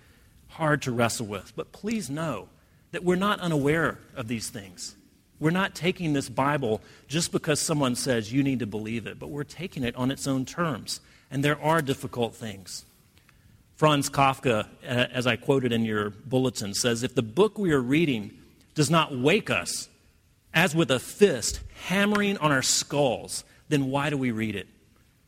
hard 0.49 0.83
to 0.83 0.93
wrestle 0.93 1.27
with. 1.27 1.53
But 1.55 1.73
please 1.73 2.11
know 2.11 2.49
that 2.93 3.05
we're 3.05 3.17
not 3.17 3.41
unaware 3.41 3.99
of 4.15 4.29
these 4.29 4.51
things. 4.51 4.97
We're 5.39 5.51
not 5.51 5.75
taking 5.75 6.13
this 6.13 6.29
Bible 6.29 6.81
just 7.09 7.31
because 7.31 7.61
someone 7.61 7.95
says 7.95 8.33
you 8.33 8.43
need 8.43 8.61
to 8.61 8.67
believe 8.67 9.07
it, 9.07 9.19
but 9.19 9.29
we're 9.29 9.45
taking 9.45 9.85
it 9.85 9.95
on 9.97 10.11
its 10.11 10.27
own 10.27 10.45
terms. 10.45 11.01
And 11.31 11.45
there 11.45 11.61
are 11.61 11.83
difficult 11.83 12.35
things. 12.35 12.85
Franz 13.77 14.09
Kafka, 14.09 14.69
as 14.83 15.27
I 15.27 15.37
quoted 15.37 15.73
in 15.73 15.85
your 15.85 16.11
bulletin, 16.11 16.73
says 16.73 17.03
if 17.03 17.15
the 17.15 17.23
book 17.23 17.59
we 17.59 17.73
are 17.73 17.81
reading 17.81 18.33
does 18.75 18.91
not 18.91 19.17
wake 19.17 19.51
us 19.51 19.89
as 20.55 20.75
with 20.75 20.91
a 20.91 20.99
fist 20.99 21.61
hammering 21.89 22.39
on 22.39 22.51
our 22.51 22.63
skulls, 22.63 23.45
then 23.69 23.91
why 23.91 24.09
do 24.09 24.17
we 24.17 24.31
read 24.31 24.57
it? 24.57 24.67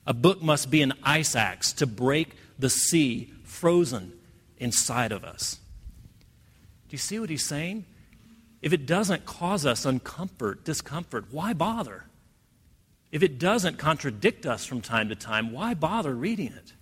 A 0.06 0.14
book 0.14 0.40
must 0.40 0.70
be 0.70 0.80
an 0.80 0.94
ice 1.02 1.36
axe 1.36 1.74
to 1.74 1.86
break 1.86 2.34
the 2.58 2.70
sea 2.70 3.30
frozen 3.44 4.12
inside 4.56 5.12
of 5.12 5.24
us. 5.24 5.58
Do 6.88 6.94
you 6.94 6.98
see 6.98 7.18
what 7.18 7.28
he's 7.28 7.46
saying? 7.46 7.84
If 8.60 8.72
it 8.72 8.86
doesn't 8.86 9.24
cause 9.24 9.64
us 9.64 9.84
uncomfort, 9.84 10.64
discomfort, 10.64 11.26
why 11.30 11.52
bother? 11.52 12.04
If 13.12 13.22
it 13.22 13.38
doesn't 13.38 13.78
contradict 13.78 14.46
us 14.46 14.64
from 14.64 14.80
time 14.80 15.08
to 15.08 15.14
time, 15.14 15.52
why 15.52 15.74
bother 15.74 16.14
reading 16.14 16.52
it? 16.52 16.72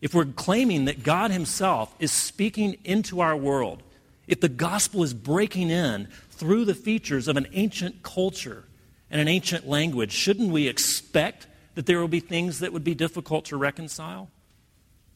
If 0.00 0.14
we're 0.14 0.24
claiming 0.24 0.86
that 0.86 1.02
God 1.02 1.30
Himself 1.30 1.94
is 1.98 2.12
speaking 2.12 2.78
into 2.84 3.20
our 3.20 3.36
world, 3.36 3.82
if 4.26 4.40
the 4.40 4.48
gospel 4.48 5.02
is 5.02 5.12
breaking 5.12 5.70
in 5.70 6.08
through 6.30 6.64
the 6.64 6.74
features 6.74 7.28
of 7.28 7.36
an 7.36 7.48
ancient 7.52 8.02
culture 8.02 8.64
and 9.10 9.20
an 9.20 9.28
ancient 9.28 9.68
language, 9.68 10.12
shouldn't 10.12 10.50
we 10.50 10.68
expect 10.68 11.46
that 11.74 11.86
there 11.86 12.00
will 12.00 12.08
be 12.08 12.20
things 12.20 12.60
that 12.60 12.72
would 12.72 12.84
be 12.84 12.94
difficult 12.94 13.44
to 13.46 13.56
reconcile? 13.56 14.30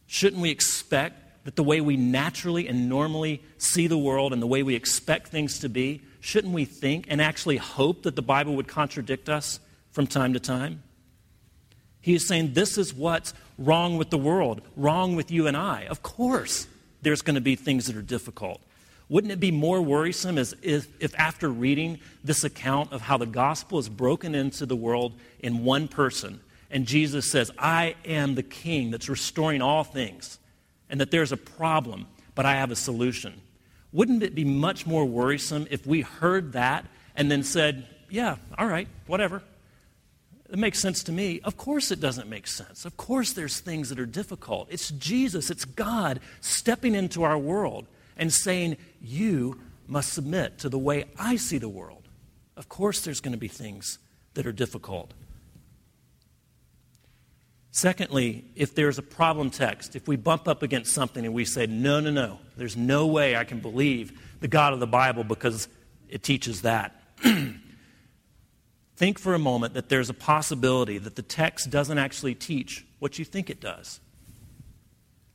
Shouldn't 0.07 0.43
we 0.43 0.51
expect 0.51 1.24
that 1.45 1.57
the 1.57 1.63
way 1.63 1.81
we 1.81 1.97
naturally 1.97 2.67
and 2.69 2.89
normally 2.89 3.43
see 3.59 3.87
the 3.87 3.99
world 3.99 4.33
and 4.33 4.43
the 4.43 4.47
way 4.47 4.63
we 4.63 4.75
expect 4.75 5.29
things 5.29 5.59
to 5.61 5.69
be, 5.69 6.01
shouldn't 6.21 6.55
we 6.55 6.65
think 6.65 7.07
and 7.09 7.21
actually 7.21 7.59
hope 7.59 8.03
that 8.03 8.17
the 8.17 8.23
Bible 8.23 8.57
would 8.57 8.69
contradict 8.69 9.29
us 9.29 9.61
from 9.93 10.07
time 10.07 10.33
to 10.33 10.41
time? 10.41 10.83
He 12.01 12.15
is 12.15 12.27
saying 12.27 12.53
this 12.53 12.77
is 12.77 12.93
what's 12.93 13.33
wrong 13.59 13.97
with 13.97 14.11
the 14.11 14.19
world, 14.19 14.61
wrong 14.77 15.17
with 15.17 15.31
you 15.31 15.47
and 15.47 15.57
I. 15.57 15.87
Of 15.89 16.03
course, 16.03 16.67
there's 17.03 17.23
going 17.23 17.37
to 17.37 17.41
be 17.41 17.57
things 17.57 17.87
that 17.87 17.97
are 17.97 18.03
difficult. 18.03 18.61
Wouldn't 19.09 19.33
it 19.33 19.41
be 19.41 19.51
more 19.51 19.83
worrisome 19.83 20.39
as 20.39 20.55
if, 20.63 20.89
if, 20.99 21.15
after 21.19 21.49
reading 21.49 22.01
this 22.23 22.43
account 22.43 22.93
of 22.93 23.03
how 23.03 23.19
the 23.19 23.27
gospel 23.27 23.79
is 23.79 23.89
broken 23.89 24.35
into 24.35 24.67
the 24.67 24.77
world 24.77 25.13
in 25.41 25.65
one 25.65 25.89
person, 25.89 26.41
and 26.71 26.87
Jesus 26.87 27.31
says, 27.31 27.51
I 27.59 27.97
am 28.05 28.35
the 28.35 28.43
king 28.43 28.91
that's 28.91 29.09
restoring 29.09 29.63
all 29.63 29.85
things, 29.85 30.39
and 30.95 31.01
that 31.01 31.11
there's 31.11 31.33
a 31.33 31.37
problem, 31.37 32.07
but 32.37 32.47
I 32.47 32.53
have 32.55 32.71
a 32.71 32.77
solution? 32.77 33.41
Wouldn't 33.93 34.23
it 34.23 34.33
be 34.33 34.45
much 34.45 34.87
more 34.87 35.05
worrisome 35.05 35.67
if 35.69 35.85
we 35.85 36.03
heard 36.03 36.53
that 36.53 36.87
and 37.17 37.29
then 37.29 37.43
said, 37.43 37.89
Yeah, 38.09 38.37
all 38.57 38.69
right, 38.69 38.87
whatever. 39.09 39.43
It 40.49 40.57
makes 40.57 40.79
sense 40.79 41.03
to 41.03 41.13
me. 41.13 41.41
Of 41.41 41.57
course, 41.57 41.91
it 41.91 41.99
doesn't 41.99 42.29
make 42.29 42.47
sense. 42.47 42.85
Of 42.85 42.97
course, 42.97 43.33
there's 43.33 43.59
things 43.59 43.89
that 43.89 43.99
are 43.99 44.07
difficult. 44.07 44.69
It's 44.71 44.91
Jesus, 44.91 45.51
it's 45.51 45.65
God 45.65 46.21
stepping 46.41 46.95
into 46.95 47.25
our 47.25 47.37
world 47.37 47.89
and 48.17 48.33
saying, 48.33 48.77
You 49.03 49.59
must 49.89 50.13
submit 50.13 50.61
to 50.61 50.69
the 50.69 50.79
way 50.79 51.07
I 51.19 51.35
see 51.35 51.59
the 51.59 51.69
world. 51.69 52.07
Of 52.57 52.69
course, 52.69 53.01
there's 53.01 53.21
going 53.21 53.33
to 53.33 53.37
be 53.37 53.49
things 53.49 53.99
that 54.35 54.47
are 54.47 54.53
difficult. 54.53 55.13
Secondly, 57.77 58.45
if 58.55 58.77
there's 58.77 58.99
a 58.99 59.03
problem 59.03 59.51
text, 59.51 59.97
if 59.97 60.07
we 60.07 60.15
bump 60.15 60.47
up 60.47 60.63
against 60.63 60.95
something 60.95 61.25
and 61.25 61.35
we 61.35 61.45
say, 61.45 61.67
no, 61.67 61.99
no, 61.99 62.13
no, 62.13 62.39
there's 62.57 62.77
no 62.77 63.09
way 63.09 63.35
I 63.35 63.43
can 63.43 63.59
believe 63.59 64.17
the 64.39 64.47
God 64.47 64.73
of 64.73 64.79
the 64.79 64.87
Bible 64.87 65.25
because 65.25 65.67
it 66.09 66.23
teaches 66.23 66.63
that. 66.63 66.95
Think 68.97 69.19
for 69.19 69.35
a 69.35 69.41
moment 69.41 69.75
that 69.75 69.89
there's 69.89 70.09
a 70.09 70.15
possibility 70.15 70.99
that 70.99 71.17
the 71.17 71.23
text 71.23 71.69
doesn't 71.69 71.99
actually 71.99 72.37
teach 72.37 72.87
what 73.01 73.19
you 73.19 73.25
think 73.25 73.51
it 73.51 73.61
does. 73.61 73.99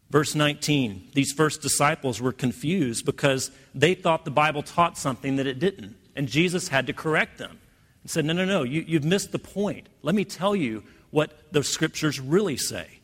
Verse 0.10 0.34
19, 0.34 1.10
these 1.14 1.34
first 1.34 1.62
disciples 1.62 2.22
were 2.22 2.32
confused 2.32 3.06
because 3.06 3.52
they 3.76 3.96
thought 3.96 4.24
the 4.24 4.32
Bible 4.32 4.64
taught 4.64 4.98
something 4.98 5.36
that 5.36 5.46
it 5.46 5.60
didn't. 5.60 5.98
And 6.16 6.30
Jesus 6.30 6.70
had 6.70 6.88
to 6.88 6.94
correct 6.94 7.38
them 7.38 7.60
and 8.02 8.10
said, 8.10 8.24
No, 8.24 8.32
no, 8.32 8.46
no, 8.46 8.64
you, 8.64 8.86
you've 8.88 9.04
missed 9.04 9.34
the 9.34 9.40
point. 9.40 9.90
Let 10.04 10.16
me 10.16 10.24
tell 10.24 10.56
you 10.56 10.86
what 11.12 11.32
the 11.52 11.64
scriptures 11.64 12.20
really 12.20 12.58
say. 12.58 13.00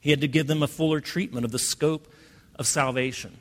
He 0.00 0.10
had 0.10 0.20
to 0.22 0.28
give 0.28 0.46
them 0.46 0.62
a 0.62 0.68
fuller 0.68 1.00
treatment 1.00 1.44
of 1.44 1.52
the 1.52 1.58
scope 1.58 2.12
of 2.56 2.66
salvation. 2.66 3.38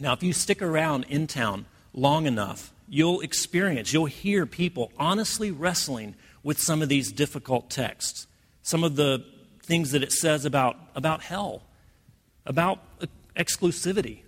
Now, 0.00 0.12
if 0.12 0.22
you 0.22 0.32
stick 0.32 0.62
around 0.62 1.06
in 1.08 1.26
town 1.26 1.66
long 1.92 2.26
enough, 2.26 2.72
you'll 2.88 3.20
experience, 3.20 3.92
you'll 3.92 4.06
hear 4.06 4.46
people 4.46 4.92
honestly 4.98 5.50
wrestling 5.50 6.14
with 6.42 6.58
some 6.60 6.82
of 6.82 6.88
these 6.88 7.12
difficult 7.12 7.70
texts, 7.70 8.26
some 8.62 8.84
of 8.84 8.96
the 8.96 9.24
things 9.62 9.90
that 9.92 10.02
it 10.02 10.12
says 10.12 10.44
about, 10.44 10.76
about 10.94 11.22
hell 11.22 11.62
about 12.46 12.78
exclusivity, 13.36 14.20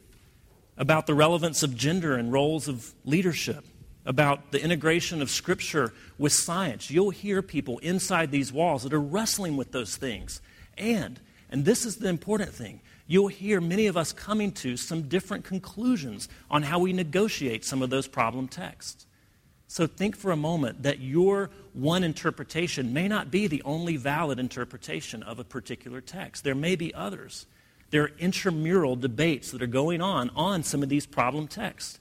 about 0.77 1.07
the 1.07 1.15
relevance 1.15 1.63
of 1.63 1.77
gender 1.77 2.17
and 2.17 2.33
roles 2.33 2.69
of 2.69 2.93
leadership, 3.05 3.65
about 4.09 4.53
the 4.53 4.65
integration 4.65 5.21
of 5.21 5.31
Scripture 5.31 5.93
with 6.17 6.33
science. 6.33 6.91
You'll 6.91 7.11
hear 7.11 7.43
people 7.43 7.79
inside 7.79 8.31
these 8.31 8.51
walls 8.51 8.83
that 8.83 8.95
are 8.95 9.01
wrestling 9.01 9.59
with 9.59 9.71
those 9.71 9.97
things. 9.97 10.41
And, 10.79 11.21
and 11.51 11.67
this 11.67 11.85
is 11.85 11.97
the 11.97 12.09
important 12.09 12.51
thing, 12.51 12.81
you'll 13.07 13.29
hear 13.29 13.61
many 13.61 13.87
of 13.87 13.99
us 13.99 14.13
coming 14.13 14.51
to 14.53 14.79
some 14.79 15.03
different 15.03 15.45
conclusions 15.45 16.29
on 16.51 16.63
how 16.63 16.79
we 16.79 16.95
negotiate 16.95 17.67
some 17.67 17.83
of 17.83 17.91
those 17.91 18.09
problem 18.09 18.49
texts. 18.49 19.05
So 19.67 19.87
think 19.87 20.17
for 20.17 20.31
a 20.31 20.37
moment 20.37 20.85
that 20.85 21.01
your 21.01 21.51
one 21.75 22.03
interpretation 22.03 22.95
may 22.95 23.09
not 23.09 23.31
be 23.31 23.47
the 23.47 23.63
only 23.67 23.99
valid 23.99 24.39
interpretation 24.39 25.23
of 25.23 25.39
a 25.39 25.45
particular 25.45 26.01
text. 26.01 26.45
There 26.45 26.55
may 26.55 26.77
be 26.77 26.95
others. 26.95 27.45
There 27.91 28.05
are 28.05 28.13
intramural 28.19 28.97
debates 28.97 29.51
that 29.51 29.61
are 29.61 29.67
going 29.67 30.01
on 30.01 30.31
on 30.35 30.63
some 30.63 30.83
of 30.83 30.89
these 30.89 31.05
problem 31.05 31.47
texts. 31.47 32.01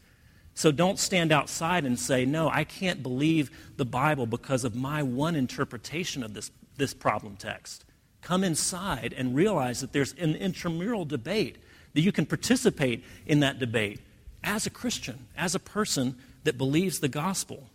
So 0.58 0.72
don't 0.72 0.98
stand 0.98 1.32
outside 1.32 1.86
and 1.86 2.00
say, 2.00 2.26
no, 2.26 2.50
I 2.50 2.64
can't 2.64 3.04
believe 3.04 3.52
the 3.78 3.86
Bible 3.86 4.26
because 4.26 4.64
of 4.64 4.74
my 4.74 5.04
one 5.04 5.36
interpretation 5.36 6.24
of 6.24 6.34
this, 6.34 6.50
this 6.78 6.96
problem 6.96 7.36
text. 7.36 7.86
Come 8.24 8.44
inside 8.44 9.14
and 9.16 9.36
realize 9.36 9.82
that 9.82 9.94
there's 9.94 10.14
an 10.14 10.36
intramural 10.36 11.06
debate, 11.06 11.60
that 11.94 12.02
you 12.02 12.12
can 12.12 12.26
participate 12.26 13.04
in 13.28 13.42
that 13.42 13.60
debate 13.60 14.00
as 14.44 14.66
a 14.66 14.72
Christian, 14.72 15.28
as 15.38 15.54
a 15.54 15.60
person 15.60 16.18
that 16.44 16.58
believes 16.58 17.02
the 17.02 17.08
gospel. 17.08 17.70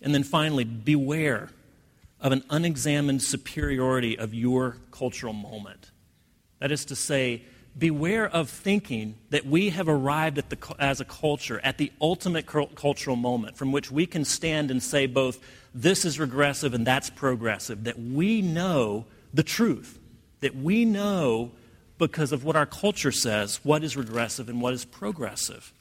And 0.00 0.14
then 0.14 0.24
finally, 0.24 0.64
beware 0.64 1.50
of 2.18 2.32
an 2.32 2.44
unexamined 2.48 3.22
superiority 3.22 4.18
of 4.18 4.32
your 4.32 4.78
cultural 4.90 5.34
moment. 5.34 5.90
That 6.60 6.72
is 6.72 6.86
to 6.86 6.96
say, 6.96 7.42
beware 7.78 8.28
of 8.28 8.50
thinking 8.50 9.14
that 9.30 9.46
we 9.46 9.70
have 9.70 9.88
arrived 9.88 10.38
at 10.38 10.50
the, 10.50 10.74
as 10.78 11.00
a 11.00 11.04
culture 11.04 11.60
at 11.62 11.78
the 11.78 11.92
ultimate 12.00 12.46
cultural 12.46 13.16
moment 13.16 13.56
from 13.56 13.72
which 13.72 13.90
we 13.90 14.06
can 14.06 14.24
stand 14.24 14.70
and 14.70 14.82
say 14.82 15.06
both 15.06 15.38
this 15.74 16.04
is 16.04 16.18
regressive 16.18 16.74
and 16.74 16.86
that's 16.86 17.10
progressive, 17.10 17.84
that 17.84 17.98
we 17.98 18.42
know 18.42 19.04
the 19.32 19.42
truth, 19.42 19.98
that 20.40 20.56
we 20.56 20.84
know 20.84 21.52
because 21.96 22.32
of 22.32 22.44
what 22.44 22.56
our 22.56 22.66
culture 22.66 23.12
says 23.12 23.60
what 23.62 23.84
is 23.84 23.96
regressive 23.96 24.48
and 24.48 24.60
what 24.60 24.74
is 24.74 24.84
progressive. 24.84 25.72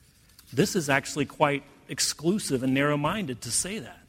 This 0.54 0.75
is 0.75 0.89
actually 0.89 1.25
quite 1.25 1.63
exclusive 1.88 2.62
and 2.62 2.73
narrow 2.73 2.97
minded 2.97 3.41
to 3.41 3.52
say 3.52 3.80
that 3.80 3.99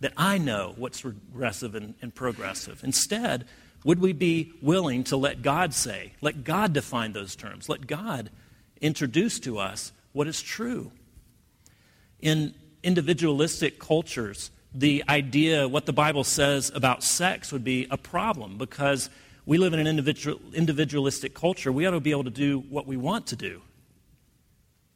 that 0.00 0.12
I 0.18 0.36
know 0.36 0.74
what's 0.76 1.04
regressive 1.04 1.74
and, 1.74 1.94
and 2.02 2.14
progressive. 2.14 2.84
Instead, 2.84 3.46
would 3.84 4.00
we 4.00 4.12
be 4.12 4.52
willing 4.62 5.04
to 5.04 5.16
let 5.16 5.42
God 5.42 5.74
say, 5.74 6.12
let 6.20 6.42
God 6.42 6.72
define 6.72 7.12
those 7.12 7.36
terms, 7.36 7.68
let 7.68 7.86
God 7.86 8.30
introduce 8.80 9.38
to 9.40 9.58
us 9.58 9.92
what 10.12 10.26
is 10.26 10.40
true? 10.40 10.90
In 12.20 12.54
individualistic 12.82 13.78
cultures, 13.78 14.50
the 14.72 15.04
idea, 15.08 15.68
what 15.68 15.86
the 15.86 15.92
Bible 15.92 16.24
says 16.24 16.72
about 16.74 17.02
sex, 17.02 17.52
would 17.52 17.64
be 17.64 17.86
a 17.90 17.96
problem 17.96 18.58
because 18.58 19.10
we 19.46 19.58
live 19.58 19.74
in 19.74 19.80
an 19.80 19.86
individual, 19.86 20.40
individualistic 20.54 21.34
culture. 21.34 21.70
We 21.70 21.86
ought 21.86 21.92
to 21.92 22.00
be 22.00 22.10
able 22.10 22.24
to 22.24 22.30
do 22.30 22.60
what 22.70 22.86
we 22.86 22.96
want 22.96 23.26
to 23.28 23.36
do. 23.36 23.60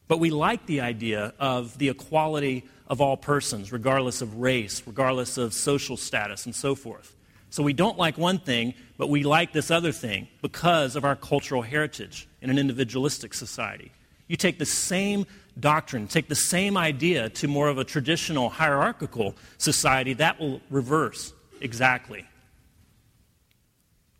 But 0.08 0.18
we 0.18 0.30
like 0.30 0.64
the 0.66 0.80
idea 0.80 1.34
of 1.38 1.76
the 1.76 1.90
equality 1.90 2.64
of 2.86 3.02
all 3.02 3.18
persons, 3.18 3.70
regardless 3.70 4.22
of 4.22 4.40
race, 4.40 4.82
regardless 4.86 5.36
of 5.36 5.52
social 5.52 5.98
status, 5.98 6.46
and 6.46 6.54
so 6.54 6.74
forth. 6.74 7.14
So 7.50 7.62
we 7.62 7.72
don't 7.72 7.96
like 7.96 8.18
one 8.18 8.38
thing, 8.38 8.74
but 8.96 9.08
we 9.08 9.22
like 9.22 9.52
this 9.52 9.70
other 9.70 9.92
thing 9.92 10.28
because 10.42 10.96
of 10.96 11.04
our 11.04 11.16
cultural 11.16 11.62
heritage 11.62 12.28
in 12.42 12.50
an 12.50 12.58
individualistic 12.58 13.34
society. 13.34 13.90
You 14.26 14.36
take 14.36 14.58
the 14.58 14.66
same 14.66 15.26
doctrine, 15.58 16.06
take 16.06 16.28
the 16.28 16.34
same 16.34 16.76
idea 16.76 17.30
to 17.30 17.48
more 17.48 17.68
of 17.68 17.78
a 17.78 17.84
traditional 17.84 18.50
hierarchical 18.50 19.34
society, 19.56 20.12
that 20.14 20.38
will 20.38 20.60
reverse 20.70 21.32
exactly. 21.60 22.26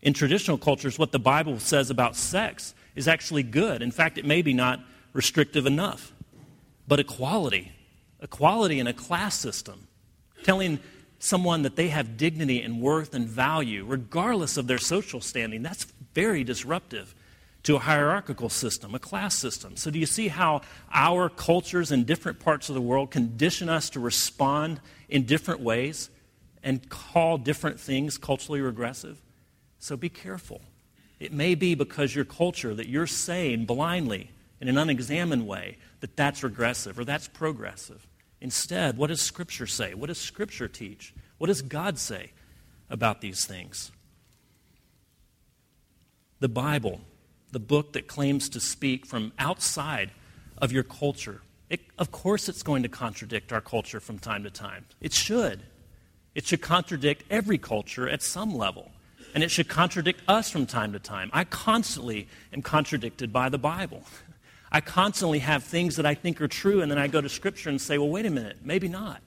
In 0.00 0.14
traditional 0.14 0.56
cultures, 0.56 0.98
what 0.98 1.12
the 1.12 1.18
Bible 1.18 1.58
says 1.58 1.90
about 1.90 2.16
sex 2.16 2.74
is 2.94 3.08
actually 3.08 3.42
good. 3.42 3.82
In 3.82 3.90
fact, 3.90 4.16
it 4.16 4.24
may 4.24 4.42
be 4.42 4.54
not 4.54 4.80
restrictive 5.12 5.66
enough. 5.66 6.12
But 6.86 7.00
equality, 7.00 7.72
equality 8.22 8.78
in 8.78 8.86
a 8.86 8.94
class 8.94 9.38
system, 9.38 9.86
telling 10.42 10.78
someone 11.18 11.62
that 11.62 11.76
they 11.76 11.88
have 11.88 12.16
dignity 12.16 12.62
and 12.62 12.80
worth 12.80 13.14
and 13.14 13.26
value, 13.28 13.84
regardless 13.84 14.56
of 14.56 14.66
their 14.66 14.78
social 14.78 15.20
standing, 15.20 15.62
that's 15.62 15.84
very 16.14 16.44
disruptive 16.44 17.14
to 17.64 17.76
a 17.76 17.80
hierarchical 17.80 18.48
system, 18.48 18.94
a 18.94 18.98
class 18.98 19.34
system. 19.34 19.76
So, 19.76 19.90
do 19.90 19.98
you 19.98 20.06
see 20.06 20.28
how 20.28 20.62
our 20.92 21.28
cultures 21.28 21.92
in 21.92 22.04
different 22.04 22.38
parts 22.38 22.68
of 22.68 22.74
the 22.74 22.80
world 22.80 23.10
condition 23.10 23.68
us 23.68 23.90
to 23.90 24.00
respond 24.00 24.80
in 25.08 25.24
different 25.24 25.60
ways 25.60 26.08
and 26.62 26.88
call 26.88 27.38
different 27.38 27.78
things 27.78 28.16
culturally 28.16 28.60
regressive? 28.60 29.20
So, 29.78 29.96
be 29.96 30.08
careful. 30.08 30.62
It 31.20 31.32
may 31.32 31.54
be 31.54 31.74
because 31.74 32.14
your 32.14 32.24
culture 32.24 32.74
that 32.74 32.88
you're 32.88 33.06
saying 33.06 33.66
blindly 33.66 34.30
in 34.60 34.68
an 34.68 34.78
unexamined 34.78 35.46
way 35.46 35.76
that 36.00 36.16
that's 36.16 36.42
regressive 36.42 36.98
or 36.98 37.04
that's 37.04 37.28
progressive. 37.28 38.07
Instead, 38.40 38.96
what 38.96 39.08
does 39.08 39.20
Scripture 39.20 39.66
say? 39.66 39.94
What 39.94 40.06
does 40.06 40.18
Scripture 40.18 40.68
teach? 40.68 41.14
What 41.38 41.48
does 41.48 41.62
God 41.62 41.98
say 41.98 42.32
about 42.90 43.20
these 43.20 43.44
things? 43.44 43.90
The 46.40 46.48
Bible, 46.48 47.00
the 47.50 47.58
book 47.58 47.92
that 47.94 48.06
claims 48.06 48.48
to 48.50 48.60
speak 48.60 49.06
from 49.06 49.32
outside 49.38 50.10
of 50.58 50.70
your 50.70 50.84
culture, 50.84 51.42
it, 51.68 51.80
of 51.98 52.10
course 52.12 52.48
it's 52.48 52.62
going 52.62 52.82
to 52.84 52.88
contradict 52.88 53.52
our 53.52 53.60
culture 53.60 54.00
from 54.00 54.18
time 54.18 54.44
to 54.44 54.50
time. 54.50 54.86
It 55.00 55.12
should. 55.12 55.62
It 56.34 56.46
should 56.46 56.62
contradict 56.62 57.24
every 57.30 57.58
culture 57.58 58.08
at 58.08 58.22
some 58.22 58.54
level. 58.54 58.92
And 59.34 59.42
it 59.42 59.50
should 59.50 59.68
contradict 59.68 60.22
us 60.28 60.50
from 60.50 60.66
time 60.66 60.92
to 60.92 60.98
time. 60.98 61.30
I 61.32 61.44
constantly 61.44 62.28
am 62.52 62.62
contradicted 62.62 63.32
by 63.32 63.48
the 63.48 63.58
Bible. 63.58 64.04
I 64.70 64.80
constantly 64.80 65.38
have 65.38 65.64
things 65.64 65.96
that 65.96 66.06
I 66.06 66.14
think 66.14 66.40
are 66.40 66.48
true, 66.48 66.82
and 66.82 66.90
then 66.90 66.98
I 66.98 67.06
go 67.06 67.20
to 67.20 67.28
Scripture 67.28 67.70
and 67.70 67.80
say, 67.80 67.96
well, 67.98 68.08
wait 68.08 68.26
a 68.26 68.30
minute, 68.30 68.58
maybe 68.62 68.88
not. 68.88 69.22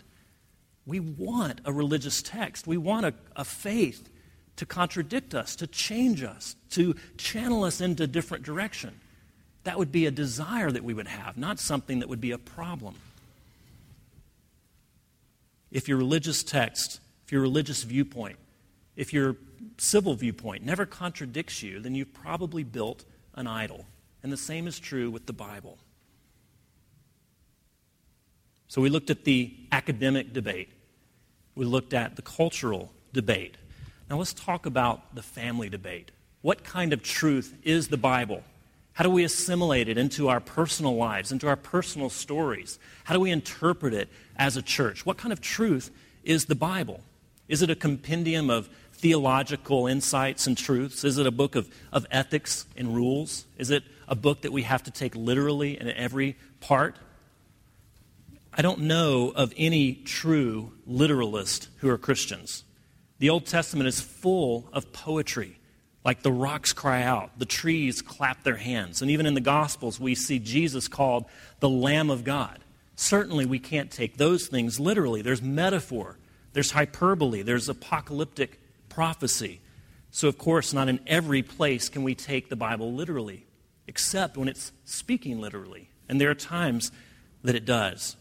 We 0.86 1.00
want 1.00 1.62
a 1.66 1.74
religious 1.74 2.22
text. 2.22 2.68
We 2.68 2.78
want 2.78 3.06
a, 3.06 3.14
a 3.36 3.44
faith 3.44 4.10
to 4.58 4.66
contradict 4.66 5.34
us, 5.34 5.56
to 5.56 5.68
change 5.68 6.24
us, 6.24 6.56
to 6.72 6.96
channel 7.18 7.64
us 7.64 7.82
into 7.82 8.04
a 8.04 8.08
different 8.08 8.44
direction. 8.44 9.00
That 9.64 9.78
would 9.78 9.92
be 9.92 10.06
a 10.06 10.12
desire 10.12 10.72
that 10.72 10.84
we 10.84 10.94
would 10.94 11.08
have, 11.08 11.38
not 11.38 11.60
something 11.60 12.00
that 12.00 12.10
would 12.10 12.22
be 12.22 12.32
a 12.32 12.38
problem. 12.38 12.96
If 15.72 15.88
your 15.88 15.98
religious 15.98 16.44
text, 16.44 17.00
if 17.26 17.32
your 17.32 17.42
religious 17.42 17.84
viewpoint, 17.84 18.38
if 18.96 19.14
your 19.14 19.38
civil 19.78 20.16
viewpoint 20.16 20.64
never 20.64 20.86
contradicts 20.86 21.64
you, 21.64 21.80
then 21.80 21.96
you've 21.96 22.14
probably 22.14 22.64
built 22.64 23.06
an 23.34 23.48
idol. 23.48 23.86
And 24.24 24.32
the 24.32 24.38
same 24.38 24.68
is 24.68 24.80
true 24.80 25.10
with 25.10 25.26
the 25.26 25.34
Bible. 25.34 25.78
So 28.68 28.82
we 28.82 28.90
looked 28.90 29.10
at 29.10 29.26
the 29.26 29.54
academic 29.72 30.34
debate, 30.34 30.70
we 31.56 31.66
looked 31.66 31.94
at 31.94 32.16
the 32.16 32.22
cultural 32.22 32.92
debate. 33.12 33.58
Now 34.10 34.18
let's 34.18 34.34
talk 34.34 34.66
about 34.66 35.16
the 35.16 35.22
family 35.22 35.70
debate. 35.70 36.12
What 36.42 36.64
kind 36.64 36.94
of 36.94 37.04
truth 37.04 37.56
is 37.64 37.90
the 37.90 37.98
Bible? 37.98 38.44
How 38.94 39.04
do 39.04 39.10
we 39.10 39.24
assimilate 39.24 39.88
it 39.88 39.98
into 39.98 40.28
our 40.28 40.40
personal 40.40 40.96
lives, 40.96 41.32
into 41.32 41.48
our 41.48 41.56
personal 41.56 42.10
stories? 42.10 42.78
How 43.06 43.14
do 43.14 43.20
we 43.20 43.32
interpret 43.32 43.94
it 43.94 44.10
as 44.38 44.58
a 44.58 44.62
church? 44.62 45.06
What 45.06 45.18
kind 45.18 45.32
of 45.32 45.40
truth 45.40 45.92
is 46.24 46.46
the 46.46 46.56
Bible? 46.56 47.02
Is 47.48 47.62
it 47.62 47.70
a 47.70 47.76
compendium 47.76 48.50
of 48.50 48.70
theological 48.94 49.88
insights 49.88 50.46
and 50.46 50.58
truths? 50.58 51.04
Is 51.04 51.18
it 51.18 51.26
a 51.26 51.32
book 51.32 51.56
of, 51.56 51.70
of 51.92 52.06
ethics 52.12 52.66
and 52.76 52.96
rules? 52.96 53.46
Is 53.58 53.72
it 53.72 53.84
a 54.12 54.16
book 54.16 54.42
that 54.42 54.52
we 54.52 54.64
have 54.64 54.84
to 54.84 54.92
take 54.92 55.16
literally 55.16 55.80
in 55.80 55.90
every 55.90 56.36
part? 56.60 56.98
I 58.54 58.62
don't 58.62 58.82
know 58.82 59.32
of 59.34 59.54
any 59.56 59.94
true 59.94 60.74
literalist 60.86 61.70
who 61.78 61.90
are 61.90 61.98
Christians. 61.98 62.66
The 63.20 63.30
Old 63.30 63.46
Testament 63.46 63.88
is 63.88 64.02
full 64.02 64.68
of 64.74 64.92
poetry, 64.92 65.58
like 66.04 66.24
the 66.24 66.32
rocks 66.32 66.74
cry 66.74 67.04
out, 67.04 67.40
the 67.40 67.46
trees 67.46 68.02
clap 68.02 68.44
their 68.44 68.58
hands. 68.58 69.02
And 69.02 69.10
even 69.10 69.26
in 69.26 69.34
the 69.34 69.40
Gospels, 69.40 70.00
we 70.00 70.14
see 70.14 70.40
Jesus 70.40 70.90
called 70.90 71.26
the 71.62 71.70
Lamb 71.70 72.10
of 72.10 72.26
God. 72.26 72.60
Certainly, 72.98 73.46
we 73.46 73.60
can't 73.60 73.90
take 73.90 74.18
those 74.18 74.48
things 74.48 74.80
literally. 74.80 75.22
There's 75.22 75.42
metaphor, 75.42 76.18
there's 76.52 76.72
hyperbole, 76.72 77.44
there's 77.44 77.70
apocalyptic 77.70 78.60
prophecy. 78.90 79.62
So, 80.10 80.28
of 80.28 80.38
course, 80.38 80.74
not 80.74 80.90
in 80.90 81.00
every 81.08 81.44
place 81.44 81.88
can 81.88 82.04
we 82.04 82.16
take 82.16 82.50
the 82.50 82.58
Bible 82.58 82.94
literally, 82.94 83.46
except 83.92 84.38
when 84.38 84.48
it's 84.48 84.72
speaking 84.86 85.42
literally. 85.42 85.90
And 86.08 86.22
there 86.22 86.30
are 86.30 86.34
times 86.34 86.94
that 87.44 87.56
it 87.56 87.66
does. 87.66 88.16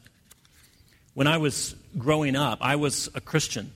When 1.15 1.29
I 1.29 1.37
was 1.37 1.77
growing 1.97 2.35
up, 2.35 2.59
I 2.61 2.75
was 2.75 3.09
a 3.15 3.21
Christian, 3.21 3.71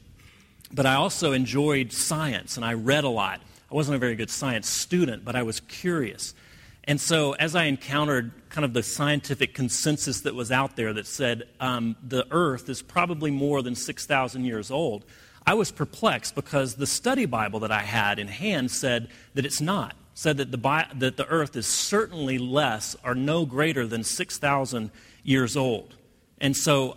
but 0.73 0.87
I 0.87 0.95
also 0.95 1.31
enjoyed 1.31 1.93
science 1.93 2.57
and 2.57 2.67
I 2.67 2.73
read 2.73 3.05
a 3.05 3.09
lot. 3.09 3.41
I 3.71 3.75
wasn't 3.77 3.95
a 3.95 4.01
very 4.01 4.17
good 4.17 4.29
science 4.29 4.69
student, 4.69 5.25
but 5.25 5.37
I 5.37 5.45
was 5.45 5.61
curious. 5.61 6.35
And 6.83 7.01
so, 7.01 7.35
as 7.35 7.55
I 7.55 7.67
encountered 7.67 8.33
kind 8.49 8.65
of 8.65 8.73
the 8.73 8.83
scientific 8.83 9.55
consensus 9.55 10.23
that 10.23 10.35
was 10.35 10.51
out 10.51 10.75
there 10.75 10.93
that 10.95 11.07
said 11.07 11.45
um, 11.61 11.95
the 12.03 12.27
Earth 12.33 12.69
is 12.69 12.83
probably 12.83 13.31
more 13.31 13.63
than 13.63 13.77
6,000 13.77 14.45
years 14.45 14.73
old, 14.73 15.05
I 15.47 15.55
was 15.55 15.71
perplexed 15.71 16.35
because 16.35 16.75
the 16.75 16.89
study 16.89 17.27
Bible 17.27 17.61
that 17.61 17.71
I 17.71 17.83
had 17.83 18.19
in 18.19 18.27
hand 18.27 18.73
said 18.73 19.11
that 19.35 19.47
it's 19.47 19.61
not. 19.61 19.95
Said 20.15 20.37
that 20.37 20.51
the, 20.53 20.87
that 20.95 21.17
the 21.17 21.27
earth 21.27 21.57
is 21.57 21.67
certainly 21.67 22.39
less 22.39 22.97
or 23.05 23.15
no 23.15 23.45
greater 23.45 23.87
than 23.87 24.05
6,000 24.05 24.91
years 25.25 25.57
old. 25.57 25.95
And 26.41 26.57
so, 26.57 26.97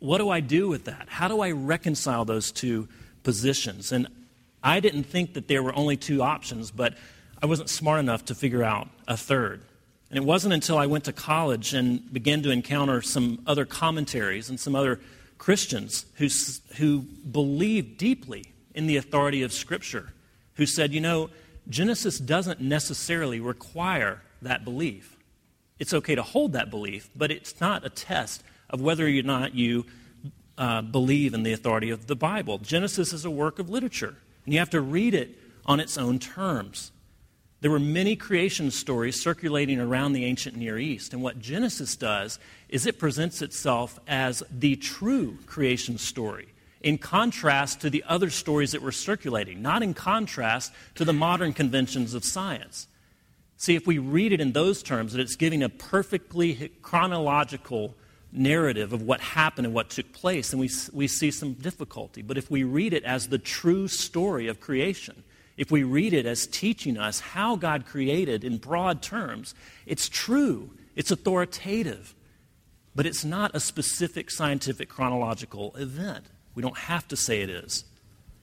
what 0.00 0.18
do 0.18 0.28
I 0.28 0.40
do 0.40 0.68
with 0.68 0.84
that? 0.84 1.08
How 1.08 1.28
do 1.28 1.40
I 1.40 1.52
reconcile 1.52 2.24
those 2.24 2.52
two 2.52 2.88
positions? 3.22 3.92
And 3.92 4.08
I 4.62 4.80
didn't 4.80 5.04
think 5.04 5.34
that 5.34 5.48
there 5.48 5.62
were 5.62 5.74
only 5.74 5.96
two 5.96 6.22
options, 6.22 6.70
but 6.70 6.94
I 7.42 7.46
wasn't 7.46 7.70
smart 7.70 8.00
enough 8.00 8.24
to 8.26 8.34
figure 8.34 8.62
out 8.62 8.88
a 9.08 9.16
third. 9.16 9.62
And 10.10 10.18
it 10.18 10.24
wasn't 10.24 10.54
until 10.54 10.76
I 10.76 10.86
went 10.86 11.04
to 11.04 11.12
college 11.12 11.72
and 11.72 12.12
began 12.12 12.42
to 12.42 12.50
encounter 12.50 13.00
some 13.00 13.42
other 13.46 13.64
commentaries 13.64 14.50
and 14.50 14.60
some 14.60 14.76
other 14.76 15.00
Christians 15.38 16.06
who, 16.16 16.28
who 16.76 17.00
believe 17.00 17.96
deeply 17.96 18.52
in 18.74 18.86
the 18.86 18.96
authority 18.96 19.42
of 19.42 19.52
Scripture, 19.52 20.12
who 20.54 20.66
said, 20.66 20.92
you 20.92 21.00
know, 21.00 21.30
Genesis 21.68 22.18
doesn't 22.18 22.60
necessarily 22.60 23.40
require 23.40 24.22
that 24.40 24.64
belief. 24.64 25.16
It's 25.78 25.94
okay 25.94 26.14
to 26.14 26.22
hold 26.22 26.52
that 26.52 26.70
belief, 26.70 27.10
but 27.14 27.30
it's 27.30 27.60
not 27.60 27.84
a 27.84 27.90
test 27.90 28.42
of 28.70 28.80
whether 28.80 29.06
or 29.06 29.22
not 29.22 29.54
you 29.54 29.86
uh, 30.58 30.82
believe 30.82 31.34
in 31.34 31.42
the 31.42 31.52
authority 31.52 31.90
of 31.90 32.06
the 32.06 32.16
Bible. 32.16 32.58
Genesis 32.58 33.12
is 33.12 33.24
a 33.24 33.30
work 33.30 33.58
of 33.58 33.70
literature, 33.70 34.16
and 34.44 34.52
you 34.52 34.58
have 34.58 34.70
to 34.70 34.80
read 34.80 35.14
it 35.14 35.38
on 35.66 35.80
its 35.80 35.96
own 35.96 36.18
terms. 36.18 36.92
There 37.62 37.70
were 37.70 37.78
many 37.78 38.16
creation 38.16 38.72
stories 38.72 39.20
circulating 39.20 39.80
around 39.80 40.12
the 40.12 40.24
ancient 40.24 40.56
Near 40.56 40.78
East. 40.78 41.12
And 41.12 41.22
what 41.22 41.38
Genesis 41.38 41.94
does 41.94 42.40
is 42.68 42.86
it 42.86 42.98
presents 42.98 43.40
itself 43.40 44.00
as 44.08 44.42
the 44.50 44.74
true 44.76 45.38
creation 45.46 45.96
story, 45.96 46.48
in 46.82 46.98
contrast 46.98 47.80
to 47.80 47.90
the 47.90 48.04
other 48.06 48.30
stories 48.30 48.72
that 48.72 48.82
were 48.82 48.92
circulating, 48.92 49.62
not 49.62 49.82
in 49.82 49.94
contrast 49.94 50.72
to 50.96 51.04
the 51.04 51.12
modern 51.12 51.52
conventions 51.52 52.14
of 52.14 52.24
science. 52.24 52.88
See, 53.56 53.76
if 53.76 53.86
we 53.86 53.98
read 53.98 54.32
it 54.32 54.40
in 54.40 54.52
those 54.52 54.82
terms, 54.82 55.12
that 55.12 55.20
it's 55.20 55.36
giving 55.36 55.62
a 55.62 55.68
perfectly 55.68 56.72
chronological 56.82 57.94
narrative 58.32 58.92
of 58.92 59.02
what 59.02 59.20
happened 59.20 59.66
and 59.66 59.74
what 59.74 59.90
took 59.90 60.12
place, 60.12 60.50
then 60.50 60.58
we, 60.58 60.70
we 60.92 61.06
see 61.06 61.30
some 61.30 61.52
difficulty. 61.52 62.22
But 62.22 62.38
if 62.38 62.50
we 62.50 62.64
read 62.64 62.92
it 62.92 63.04
as 63.04 63.28
the 63.28 63.38
true 63.38 63.86
story 63.86 64.48
of 64.48 64.58
creation, 64.58 65.22
if 65.56 65.70
we 65.70 65.84
read 65.84 66.12
it 66.12 66.26
as 66.26 66.46
teaching 66.46 66.96
us 66.96 67.20
how 67.20 67.56
God 67.56 67.86
created 67.86 68.42
in 68.42 68.56
broad 68.56 69.02
terms, 69.02 69.54
it's 69.86 70.08
true, 70.08 70.70
it's 70.96 71.10
authoritative, 71.10 72.14
but 72.94 73.06
it's 73.06 73.24
not 73.24 73.54
a 73.54 73.60
specific 73.60 74.30
scientific 74.30 74.88
chronological 74.88 75.74
event. 75.76 76.26
We 76.54 76.62
don't 76.62 76.76
have 76.76 77.08
to 77.08 77.16
say 77.16 77.42
it 77.42 77.50
is. 77.50 77.84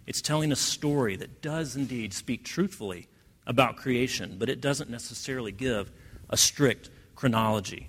It's 0.06 0.22
telling 0.22 0.52
a 0.52 0.56
story 0.56 1.16
that 1.18 1.42
does 1.42 1.76
indeed 1.76 2.14
speak 2.14 2.44
truthfully 2.44 3.08
about 3.46 3.78
creation, 3.78 4.38
but 4.40 4.50
it 4.50 4.62
doesn't 4.62 4.90
necessarily 4.90 5.52
give 5.52 5.92
a 6.30 6.38
strict 6.38 6.90
chronology. 7.16 7.88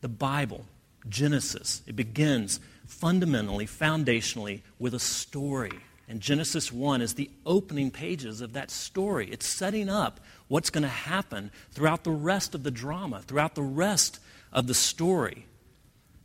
The 0.00 0.08
Bible, 0.08 0.64
Genesis, 1.08 1.82
it 1.86 1.96
begins 1.96 2.60
fundamentally, 2.86 3.66
foundationally, 3.66 4.62
with 4.78 4.94
a 4.94 4.98
story 4.98 5.72
and 6.10 6.20
Genesis 6.20 6.72
1 6.72 7.02
is 7.02 7.14
the 7.14 7.30
opening 7.46 7.92
pages 7.92 8.40
of 8.40 8.54
that 8.54 8.72
story. 8.72 9.28
It's 9.30 9.46
setting 9.46 9.88
up 9.88 10.18
what's 10.48 10.68
going 10.68 10.82
to 10.82 10.88
happen 10.88 11.52
throughout 11.70 12.02
the 12.02 12.10
rest 12.10 12.52
of 12.56 12.64
the 12.64 12.72
drama, 12.72 13.22
throughout 13.22 13.54
the 13.54 13.62
rest 13.62 14.18
of 14.52 14.66
the 14.66 14.74
story. 14.74 15.46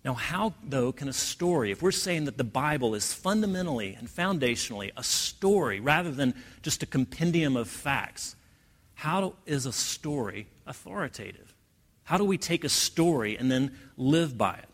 Now, 0.05 0.13
how, 0.13 0.53
though, 0.63 0.91
can 0.91 1.07
a 1.07 1.13
story, 1.13 1.71
if 1.71 1.81
we're 1.81 1.91
saying 1.91 2.25
that 2.25 2.37
the 2.37 2.43
Bible 2.43 2.93
is 2.93 3.11
fundamentally 3.11 3.95
and 3.95 4.07
foundationally 4.07 4.91
a 4.95 5.03
story 5.03 5.79
rather 5.79 6.11
than 6.11 6.35
just 6.61 6.83
a 6.83 6.85
compendium 6.85 7.57
of 7.57 7.67
facts, 7.67 8.35
how 8.93 9.33
is 9.47 9.65
a 9.65 9.73
story 9.73 10.45
authoritative? 10.67 11.55
How 12.03 12.17
do 12.17 12.23
we 12.23 12.37
take 12.37 12.63
a 12.63 12.69
story 12.69 13.35
and 13.35 13.49
then 13.49 13.75
live 13.97 14.37
by 14.37 14.53
it? 14.53 14.69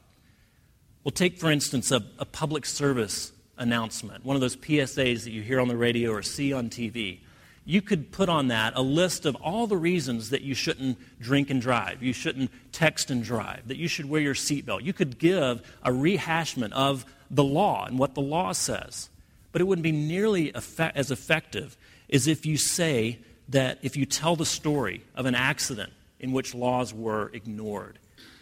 Well, 1.05 1.13
take, 1.13 1.39
for 1.39 1.49
instance, 1.49 1.91
a, 1.91 2.03
a 2.19 2.25
public 2.25 2.65
service 2.65 3.31
announcement, 3.57 4.25
one 4.25 4.35
of 4.35 4.41
those 4.41 4.57
PSAs 4.57 5.23
that 5.23 5.31
you 5.31 5.43
hear 5.43 5.61
on 5.61 5.69
the 5.69 5.77
radio 5.77 6.11
or 6.11 6.23
see 6.23 6.51
on 6.51 6.69
TV 6.69 7.21
you 7.65 7.81
could 7.81 8.11
put 8.11 8.27
on 8.27 8.47
that 8.47 8.73
a 8.75 8.81
list 8.81 9.25
of 9.25 9.35
all 9.35 9.67
the 9.67 9.77
reasons 9.77 10.31
that 10.31 10.41
you 10.41 10.53
shouldn't 10.55 10.97
drink 11.19 11.49
and 11.49 11.61
drive, 11.61 12.01
you 12.01 12.13
shouldn't 12.13 12.51
text 12.71 13.11
and 13.11 13.23
drive, 13.23 13.67
that 13.67 13.77
you 13.77 13.87
should 13.87 14.09
wear 14.09 14.21
your 14.21 14.33
seatbelt. 14.33 14.83
You 14.83 14.93
could 14.93 15.19
give 15.19 15.61
a 15.83 15.91
rehashment 15.91 16.71
of 16.71 17.05
the 17.29 17.43
law 17.43 17.85
and 17.85 17.99
what 17.99 18.15
the 18.15 18.21
law 18.21 18.51
says. 18.51 19.09
But 19.51 19.61
it 19.61 19.65
wouldn't 19.65 19.83
be 19.83 19.91
nearly 19.91 20.53
as 20.55 21.11
effective 21.11 21.77
as 22.11 22.27
if 22.27 22.45
you 22.45 22.57
say 22.57 23.19
that 23.49 23.79
if 23.81 23.95
you 23.95 24.05
tell 24.05 24.35
the 24.35 24.45
story 24.45 25.03
of 25.15 25.25
an 25.25 25.35
accident 25.35 25.91
in 26.19 26.31
which 26.31 26.55
laws 26.55 26.93
were 26.93 27.29
ignored, 27.33 27.99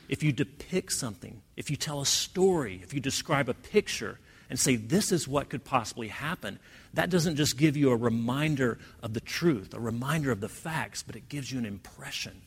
if 0.08 0.24
you 0.24 0.32
depict 0.32 0.94
something, 0.94 1.42
if 1.58 1.70
you 1.70 1.76
tell 1.76 2.02
a 2.02 2.06
story, 2.06 2.80
if 2.84 2.94
you 2.94 3.00
describe 3.00 3.50
a 3.50 3.54
picture 3.54 4.18
and 4.50 4.60
say, 4.60 4.76
this 4.76 5.12
is 5.12 5.28
what 5.28 5.50
could 5.50 5.64
possibly 5.64 6.08
happen, 6.08 6.60
that 6.94 7.10
doesn't 7.10 7.36
just 7.36 7.58
give 7.58 7.78
you 7.78 7.92
a 7.92 7.96
reminder 7.96 8.80
of 9.04 9.14
the 9.14 9.20
truth, 9.20 9.74
a 9.74 9.80
reminder 9.80 10.32
of 10.32 10.42
the 10.42 10.50
facts, 10.50 11.04
but 11.04 11.16
it 11.16 11.30
gives 11.30 11.52
you 11.52 11.60
an 11.60 11.66
impression. 11.66 12.42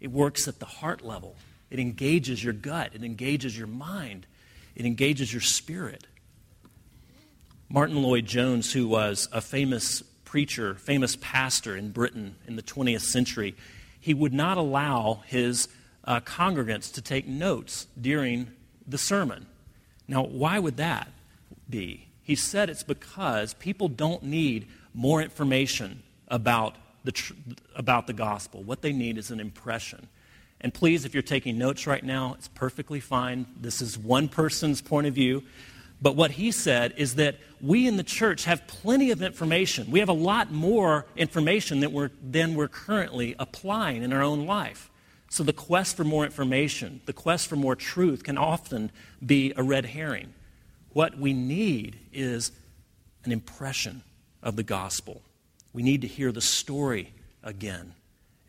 It 0.00 0.10
works 0.10 0.48
at 0.48 0.58
the 0.58 0.66
heart 0.66 1.04
level, 1.04 1.36
it 1.70 1.78
engages 1.78 2.42
your 2.42 2.52
gut, 2.52 2.90
it 2.94 3.02
engages 3.02 3.56
your 3.56 3.66
mind, 3.66 4.26
it 4.74 4.86
engages 4.86 5.32
your 5.32 5.42
spirit. 5.42 6.06
Martyn 7.68 8.02
Lloyd-Jones, 8.02 8.72
who 8.72 8.86
was 8.86 9.28
a 9.32 9.40
famous 9.40 10.02
preacher, 10.24 10.74
famous 10.74 11.16
pastor 11.16 11.76
in 11.76 11.90
Britain 11.90 12.36
in 12.46 12.56
the 12.56 12.62
20th 12.62 13.02
century, 13.02 13.54
he 13.98 14.12
would 14.12 14.32
not 14.32 14.58
allow 14.58 15.22
his 15.26 15.68
uh, 16.04 16.20
congregants 16.20 16.92
to 16.94 17.00
take 17.00 17.26
notes 17.26 17.86
during 17.98 18.50
the 18.86 18.98
sermon. 18.98 19.46
Now, 20.08 20.24
why 20.24 20.58
would 20.58 20.76
that 20.78 21.08
be? 21.68 22.08
He 22.22 22.34
said 22.34 22.70
it's 22.70 22.82
because 22.82 23.54
people 23.54 23.88
don't 23.88 24.22
need 24.22 24.68
more 24.94 25.22
information 25.22 26.02
about 26.28 26.76
the, 27.04 27.12
tr- 27.12 27.34
about 27.74 28.06
the 28.06 28.12
gospel. 28.12 28.62
What 28.62 28.82
they 28.82 28.92
need 28.92 29.18
is 29.18 29.30
an 29.30 29.40
impression. 29.40 30.08
And 30.60 30.72
please, 30.72 31.04
if 31.04 31.12
you're 31.12 31.22
taking 31.22 31.58
notes 31.58 31.86
right 31.86 32.04
now, 32.04 32.34
it's 32.38 32.48
perfectly 32.48 33.00
fine. 33.00 33.46
This 33.60 33.82
is 33.82 33.98
one 33.98 34.28
person's 34.28 34.80
point 34.80 35.08
of 35.08 35.14
view. 35.14 35.42
But 36.00 36.16
what 36.16 36.32
he 36.32 36.50
said 36.50 36.94
is 36.96 37.16
that 37.16 37.36
we 37.60 37.86
in 37.86 37.96
the 37.96 38.02
church 38.02 38.44
have 38.44 38.66
plenty 38.66 39.10
of 39.10 39.22
information. 39.22 39.90
We 39.90 40.00
have 40.00 40.08
a 40.08 40.14
lot 40.14 40.50
more 40.50 41.06
information 41.16 41.80
than 41.80 41.92
we're, 41.92 42.10
than 42.22 42.54
we're 42.54 42.68
currently 42.68 43.36
applying 43.38 44.02
in 44.02 44.12
our 44.12 44.22
own 44.22 44.46
life. 44.46 44.90
So 45.28 45.42
the 45.42 45.52
quest 45.52 45.96
for 45.96 46.04
more 46.04 46.24
information, 46.24 47.00
the 47.06 47.12
quest 47.12 47.48
for 47.48 47.56
more 47.56 47.76
truth, 47.76 48.24
can 48.24 48.36
often 48.36 48.90
be 49.24 49.52
a 49.56 49.62
red 49.62 49.86
herring. 49.86 50.34
What 50.92 51.18
we 51.18 51.32
need 51.32 51.98
is 52.12 52.52
an 53.24 53.32
impression 53.32 54.02
of 54.42 54.56
the 54.56 54.62
gospel. 54.62 55.22
We 55.72 55.82
need 55.82 56.02
to 56.02 56.06
hear 56.06 56.32
the 56.32 56.40
story 56.40 57.12
again. 57.42 57.94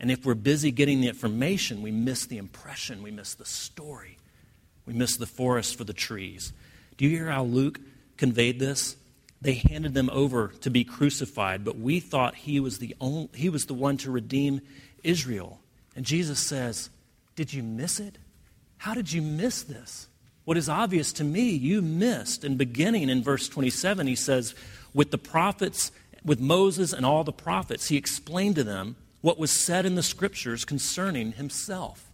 And 0.00 0.10
if 0.10 0.26
we're 0.26 0.34
busy 0.34 0.70
getting 0.70 1.00
the 1.00 1.08
information, 1.08 1.80
we 1.80 1.90
miss 1.90 2.26
the 2.26 2.38
impression, 2.38 3.02
we 3.02 3.10
miss 3.10 3.34
the 3.34 3.46
story, 3.46 4.18
we 4.86 4.92
miss 4.92 5.16
the 5.16 5.26
forest 5.26 5.76
for 5.76 5.84
the 5.84 5.92
trees. 5.92 6.52
Do 6.96 7.04
you 7.04 7.10
hear 7.10 7.30
how 7.30 7.44
Luke 7.44 7.80
conveyed 8.16 8.58
this? 8.58 8.96
They 9.40 9.54
handed 9.54 9.94
them 9.94 10.10
over 10.10 10.48
to 10.62 10.70
be 10.70 10.84
crucified, 10.84 11.64
but 11.64 11.78
we 11.78 12.00
thought 12.00 12.34
he 12.34 12.60
was 12.60 12.78
the, 12.78 12.96
only, 13.00 13.28
he 13.34 13.48
was 13.48 13.66
the 13.66 13.74
one 13.74 13.96
to 13.98 14.10
redeem 14.10 14.60
Israel. 15.02 15.60
And 15.96 16.04
Jesus 16.04 16.38
says, 16.38 16.90
Did 17.36 17.52
you 17.52 17.62
miss 17.62 18.00
it? 18.00 18.16
How 18.78 18.94
did 18.94 19.12
you 19.12 19.22
miss 19.22 19.62
this? 19.62 20.08
What 20.44 20.56
is 20.56 20.68
obvious 20.68 21.12
to 21.14 21.24
me, 21.24 21.50
you 21.50 21.80
missed. 21.80 22.44
And 22.44 22.58
beginning 22.58 23.08
in 23.08 23.22
verse 23.22 23.48
27, 23.48 24.06
he 24.06 24.14
says, 24.14 24.54
With 24.92 25.10
the 25.10 25.18
prophets, 25.18 25.90
with 26.24 26.40
Moses 26.40 26.92
and 26.92 27.06
all 27.06 27.24
the 27.24 27.32
prophets, 27.32 27.88
he 27.88 27.96
explained 27.96 28.56
to 28.56 28.64
them 28.64 28.96
what 29.20 29.38
was 29.38 29.50
said 29.50 29.86
in 29.86 29.94
the 29.94 30.02
scriptures 30.02 30.64
concerning 30.64 31.32
himself. 31.32 32.10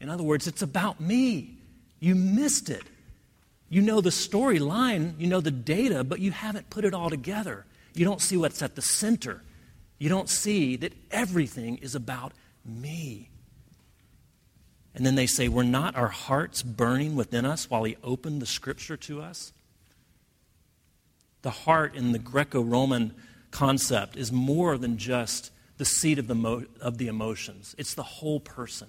In 0.00 0.08
other 0.08 0.22
words, 0.22 0.46
it's 0.46 0.62
about 0.62 1.00
me. 1.00 1.56
You 1.98 2.14
missed 2.14 2.70
it. 2.70 2.84
You 3.68 3.82
know 3.82 4.00
the 4.00 4.10
storyline, 4.10 5.18
you 5.18 5.26
know 5.26 5.40
the 5.40 5.50
data, 5.50 6.02
but 6.02 6.20
you 6.20 6.30
haven't 6.30 6.70
put 6.70 6.84
it 6.84 6.94
all 6.94 7.10
together. 7.10 7.66
You 7.94 8.04
don't 8.04 8.20
see 8.20 8.36
what's 8.36 8.62
at 8.62 8.76
the 8.76 8.82
center. 8.82 9.42
You 9.98 10.08
don't 10.08 10.28
see 10.28 10.76
that 10.76 10.92
everything 11.10 11.78
is 11.78 11.94
about 11.94 12.32
me. 12.64 13.28
And 14.94 15.04
then 15.06 15.14
they 15.14 15.26
say, 15.26 15.48
Were 15.48 15.64
not 15.64 15.96
our 15.96 16.08
hearts 16.08 16.62
burning 16.62 17.14
within 17.14 17.44
us 17.44 17.70
while 17.70 17.84
he 17.84 17.96
opened 18.02 18.42
the 18.42 18.46
scripture 18.46 18.96
to 18.96 19.20
us? 19.22 19.52
The 21.42 21.50
heart 21.50 21.94
in 21.94 22.12
the 22.12 22.18
Greco 22.18 22.60
Roman 22.60 23.14
concept 23.50 24.16
is 24.16 24.32
more 24.32 24.76
than 24.76 24.98
just 24.98 25.52
the 25.78 25.84
seat 25.84 26.18
of 26.18 26.26
the, 26.26 26.34
mo- 26.34 26.66
of 26.80 26.98
the 26.98 27.06
emotions, 27.06 27.74
it's 27.78 27.94
the 27.94 28.02
whole 28.02 28.40
person. 28.40 28.88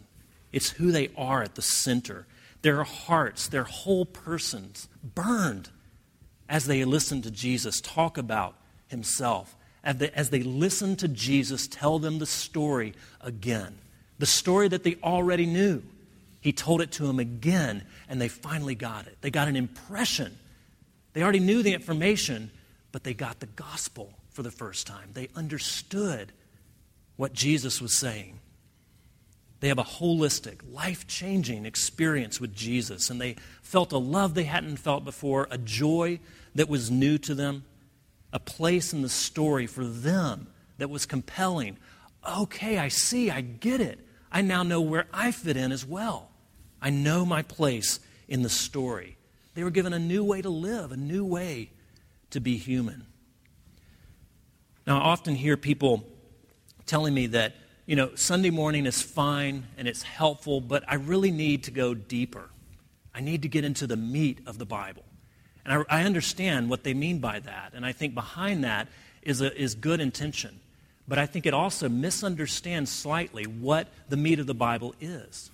It's 0.51 0.71
who 0.71 0.91
they 0.91 1.11
are 1.15 1.43
at 1.43 1.53
the 1.53 1.61
center. 1.61 2.25
Their 2.63 2.83
hearts, 2.83 3.47
their 3.47 3.63
whole 3.63 4.05
persons 4.05 4.89
burned 5.03 5.69
as 6.49 6.65
they 6.65 6.83
listen 6.83 7.21
to 7.21 7.31
Jesus 7.31 7.79
talk 7.79 8.17
about 8.17 8.55
himself, 8.87 9.55
as 9.83 9.97
they, 9.97 10.09
as 10.09 10.31
they 10.31 10.41
listen 10.41 10.95
to 10.97 11.07
Jesus 11.07 11.67
tell 11.67 11.99
them 11.99 12.17
the 12.17 12.25
story 12.25 12.95
again, 13.21 13.77
the 14.19 14.25
story 14.25 14.67
that 14.67 14.83
they 14.83 14.97
already 15.03 15.45
knew. 15.45 15.81
He 16.41 16.53
told 16.53 16.81
it 16.81 16.91
to 16.93 17.07
them 17.07 17.19
again, 17.19 17.83
and 18.07 18.21
they 18.21 18.27
finally 18.27 18.75
got 18.75 19.07
it. 19.07 19.17
They 19.21 19.31
got 19.31 19.47
an 19.47 19.55
impression. 19.55 20.37
They 21.13 21.23
already 21.23 21.39
knew 21.39 21.63
the 21.63 21.73
information, 21.73 22.51
but 22.91 23.03
they 23.03 23.13
got 23.13 23.39
the 23.39 23.47
gospel 23.47 24.13
for 24.31 24.43
the 24.43 24.51
first 24.51 24.87
time. 24.87 25.09
They 25.13 25.29
understood 25.35 26.31
what 27.17 27.33
Jesus 27.33 27.81
was 27.81 27.93
saying. 27.95 28.39
They 29.59 29.67
have 29.67 29.79
a 29.79 29.83
holistic, 29.83 30.61
life 30.71 31.05
changing 31.07 31.65
experience 31.65 32.39
with 32.39 32.55
Jesus, 32.55 33.09
and 33.09 33.19
they 33.19 33.35
felt 33.61 33.91
a 33.91 33.97
love 33.97 34.33
they 34.33 34.45
hadn't 34.45 34.77
felt 34.77 35.03
before, 35.03 35.47
a 35.51 35.57
joy 35.57 36.19
that 36.55 36.69
was 36.69 36.89
new 36.89 37.17
to 37.17 37.35
them, 37.35 37.65
a 38.31 38.39
place 38.39 38.93
in 38.93 39.01
the 39.01 39.09
story 39.09 39.67
for 39.67 39.83
them 39.83 40.47
that 40.77 40.89
was 40.89 41.05
compelling. 41.05 41.77
Okay, 42.25 42.77
I 42.77 42.87
see, 42.87 43.29
I 43.29 43.41
get 43.41 43.81
it. 43.81 43.99
I 44.31 44.41
now 44.41 44.63
know 44.63 44.81
where 44.81 45.07
I 45.13 45.31
fit 45.31 45.57
in 45.57 45.71
as 45.71 45.85
well. 45.85 46.29
I 46.81 46.89
know 46.89 47.25
my 47.25 47.41
place 47.41 47.99
in 48.27 48.43
the 48.43 48.49
story. 48.49 49.17
They 49.55 49.63
were 49.63 49.71
given 49.71 49.93
a 49.93 49.99
new 49.99 50.23
way 50.23 50.41
to 50.41 50.49
live, 50.49 50.91
a 50.91 50.97
new 50.97 51.25
way 51.25 51.71
to 52.29 52.39
be 52.39 52.57
human. 52.57 53.05
Now, 54.85 54.99
I 54.99 55.05
often 55.05 55.35
hear 55.35 55.57
people 55.57 56.03
telling 56.85 57.13
me 57.13 57.27
that, 57.27 57.55
you 57.85 57.95
know, 57.95 58.15
Sunday 58.15 58.49
morning 58.49 58.85
is 58.85 59.01
fine 59.01 59.67
and 59.77 59.87
it's 59.87 60.03
helpful, 60.03 60.61
but 60.61 60.83
I 60.87 60.95
really 60.95 61.31
need 61.31 61.63
to 61.65 61.71
go 61.71 61.93
deeper. 61.93 62.49
I 63.13 63.21
need 63.21 63.41
to 63.41 63.47
get 63.47 63.65
into 63.65 63.85
the 63.85 63.97
meat 63.97 64.39
of 64.45 64.57
the 64.57 64.65
Bible. 64.65 65.03
And 65.65 65.85
I, 65.89 65.99
I 65.99 66.03
understand 66.03 66.69
what 66.69 66.83
they 66.83 66.93
mean 66.93 67.19
by 67.19 67.39
that. 67.39 67.73
And 67.73 67.85
I 67.85 67.91
think 67.91 68.13
behind 68.13 68.63
that 68.63 68.87
is, 69.21 69.41
a, 69.41 69.55
is 69.59 69.75
good 69.75 69.99
intention. 69.99 70.59
But 71.09 71.17
I 71.17 71.25
think 71.25 71.47
it 71.47 71.55
also 71.55 71.89
misunderstands 71.89 72.91
slightly 72.91 73.45
what 73.45 73.87
the 74.09 74.15
meat 74.15 74.39
of 74.39 74.45
the 74.45 74.53
Bible 74.53 74.93
is. 75.01 75.49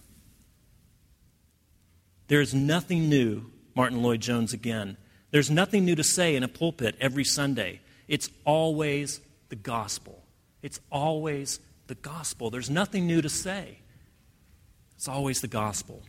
There 2.27 2.41
is 2.41 2.53
nothing 2.53 3.07
new, 3.07 3.45
Martyn 3.73 4.03
Lloyd-Jones 4.03 4.51
again. 4.51 4.97
There's 5.31 5.49
nothing 5.49 5.85
new 5.85 5.95
to 5.95 6.03
say 6.03 6.35
in 6.35 6.43
a 6.43 6.49
pulpit 6.49 6.97
every 6.99 7.23
Sunday. 7.23 7.79
It's 8.09 8.29
always 8.43 9.21
the 9.47 9.55
gospel. 9.55 10.21
It's 10.61 10.81
always 10.91 11.61
the 11.87 11.95
gospel. 11.95 12.49
There's 12.49 12.69
nothing 12.69 13.07
new 13.07 13.21
to 13.21 13.29
say. 13.29 13.79
It's 14.97 15.07
always 15.07 15.39
the 15.39 15.47
gospel. 15.47 16.03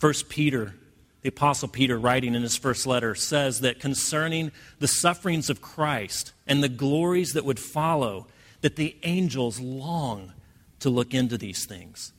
First 0.00 0.28
Peter, 0.28 0.74
the 1.22 1.28
apostle 1.28 1.68
Peter 1.68 1.98
writing 1.98 2.34
in 2.34 2.42
his 2.42 2.56
first 2.56 2.86
letter 2.86 3.14
says 3.14 3.60
that 3.60 3.80
concerning 3.80 4.52
the 4.78 4.88
sufferings 4.88 5.50
of 5.50 5.60
Christ 5.60 6.32
and 6.46 6.62
the 6.62 6.68
glories 6.68 7.32
that 7.32 7.44
would 7.44 7.58
follow 7.58 8.26
that 8.60 8.76
the 8.76 8.96
angels 9.02 9.60
long 9.60 10.32
to 10.80 10.90
look 10.90 11.14
into 11.14 11.36
these 11.36 11.66
things. 11.66 12.12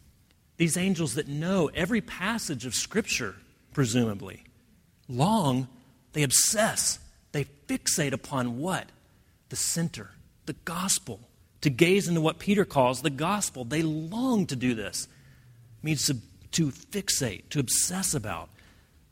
These 0.57 0.75
angels 0.75 1.15
that 1.15 1.27
know 1.27 1.69
every 1.73 2.01
passage 2.01 2.65
of 2.65 2.75
Scripture, 2.75 3.35
presumably, 3.73 4.43
long, 5.07 5.69
they 6.11 6.23
obsess, 6.23 6.99
they 7.31 7.45
fixate 7.67 8.11
upon 8.11 8.59
what? 8.59 8.87
The 9.47 9.55
center, 9.55 10.11
the 10.45 10.55
gospel, 10.65 11.21
to 11.61 11.69
gaze 11.69 12.07
into 12.07 12.21
what 12.21 12.39
Peter 12.39 12.65
calls 12.65 13.01
the 13.01 13.09
gospel. 13.09 13.63
They 13.63 13.81
long 13.81 14.45
to 14.47 14.55
do 14.55 14.73
this. 14.75 15.07
means 15.81 16.05
to, 16.07 16.17
to 16.51 16.71
fixate, 16.71 17.49
to 17.49 17.59
obsess 17.59 18.13
about. 18.13 18.49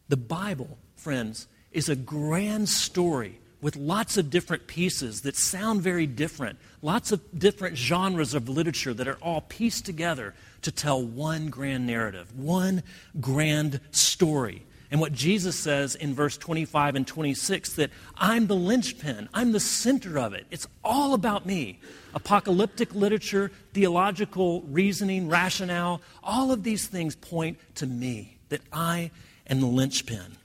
The 0.09 0.17
Bible, 0.17 0.77
friends, 0.95 1.47
is 1.71 1.89
a 1.89 1.95
grand 1.95 2.69
story 2.69 3.39
with 3.61 3.75
lots 3.75 4.17
of 4.17 4.29
different 4.29 4.67
pieces 4.67 5.21
that 5.21 5.35
sound 5.35 5.81
very 5.81 6.05
different, 6.05 6.59
lots 6.81 7.11
of 7.11 7.21
different 7.37 7.75
genres 7.75 8.33
of 8.33 8.47
literature 8.47 8.93
that 8.93 9.07
are 9.07 9.17
all 9.21 9.41
pieced 9.41 9.85
together 9.85 10.33
to 10.61 10.71
tell 10.71 11.03
one 11.03 11.49
grand 11.49 11.87
narrative, 11.87 12.37
one 12.37 12.83
grand 13.19 13.79
story. 13.91 14.63
And 14.89 15.01
what 15.01 15.11
Jesus 15.11 15.57
says 15.57 15.95
in 15.95 16.13
verse 16.13 16.37
25 16.37 16.95
and 16.95 17.05
26 17.05 17.73
that 17.73 17.91
I'm 18.15 18.47
the 18.47 18.55
linchpin, 18.55 19.27
I'm 19.33 19.51
the 19.51 19.59
center 19.59 20.17
of 20.17 20.33
it. 20.33 20.45
It's 20.49 20.67
all 20.83 21.13
about 21.13 21.45
me. 21.45 21.79
Apocalyptic 22.13 22.95
literature, 22.95 23.51
theological 23.73 24.61
reasoning, 24.61 25.27
rationale, 25.27 26.01
all 26.23 26.51
of 26.51 26.63
these 26.63 26.87
things 26.87 27.15
point 27.15 27.57
to 27.75 27.85
me, 27.85 28.36
that 28.49 28.61
I 28.71 29.11
am 29.47 29.61
the 29.61 29.67
linchpin. 29.67 30.37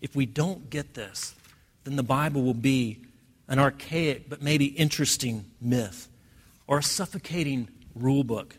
If 0.00 0.14
we 0.14 0.26
don't 0.26 0.70
get 0.70 0.94
this, 0.94 1.34
then 1.84 1.96
the 1.96 2.02
Bible 2.02 2.42
will 2.42 2.54
be 2.54 2.98
an 3.48 3.58
archaic 3.58 4.28
but 4.28 4.42
maybe 4.42 4.66
interesting 4.66 5.44
myth 5.60 6.08
or 6.66 6.78
a 6.78 6.82
suffocating 6.82 7.68
rule 7.94 8.24
book 8.24 8.56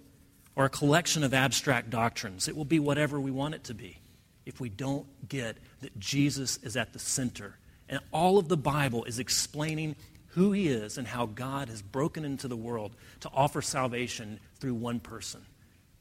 or 0.56 0.66
a 0.66 0.70
collection 0.70 1.24
of 1.24 1.34
abstract 1.34 1.90
doctrines. 1.90 2.48
It 2.48 2.56
will 2.56 2.66
be 2.66 2.80
whatever 2.80 3.20
we 3.20 3.32
want 3.32 3.56
it 3.56 3.64
to 3.66 3.74
be 3.74 4.00
if 4.46 4.60
we 4.60 4.70
don't 4.70 5.06
get 5.30 5.58
that 5.82 5.98
Jesus 6.00 6.58
is 6.64 6.76
at 6.76 6.92
the 6.92 7.00
center. 7.00 7.56
And 7.88 8.00
all 8.12 8.38
of 8.38 8.50
the 8.50 8.58
Bible 8.58 9.06
is 9.06 9.20
explaining 9.20 9.96
who 10.30 10.52
he 10.52 10.68
is 10.68 10.98
and 10.98 11.08
how 11.08 11.28
God 11.28 11.70
has 11.70 11.82
broken 11.82 12.26
into 12.26 12.48
the 12.48 12.58
world 12.58 12.96
to 13.22 13.30
offer 13.34 13.62
salvation 13.62 14.40
through 14.60 14.74
one 14.74 15.00
person. 15.00 15.42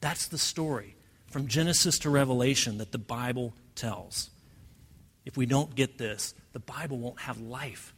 That's 0.01 0.27
the 0.27 0.38
story 0.38 0.95
from 1.31 1.47
Genesis 1.47 1.99
to 2.01 2.11
Revelation 2.11 2.79
that 2.79 2.93
the 2.93 2.99
Bible 2.99 3.55
tells. 3.75 4.31
If 5.25 5.37
we 5.37 5.47
don't 5.47 5.75
get 5.75 5.99
this, 5.99 6.35
the 6.53 6.59
Bible 6.59 6.99
won't 6.99 7.21
have 7.21 7.41
life. 7.41 7.95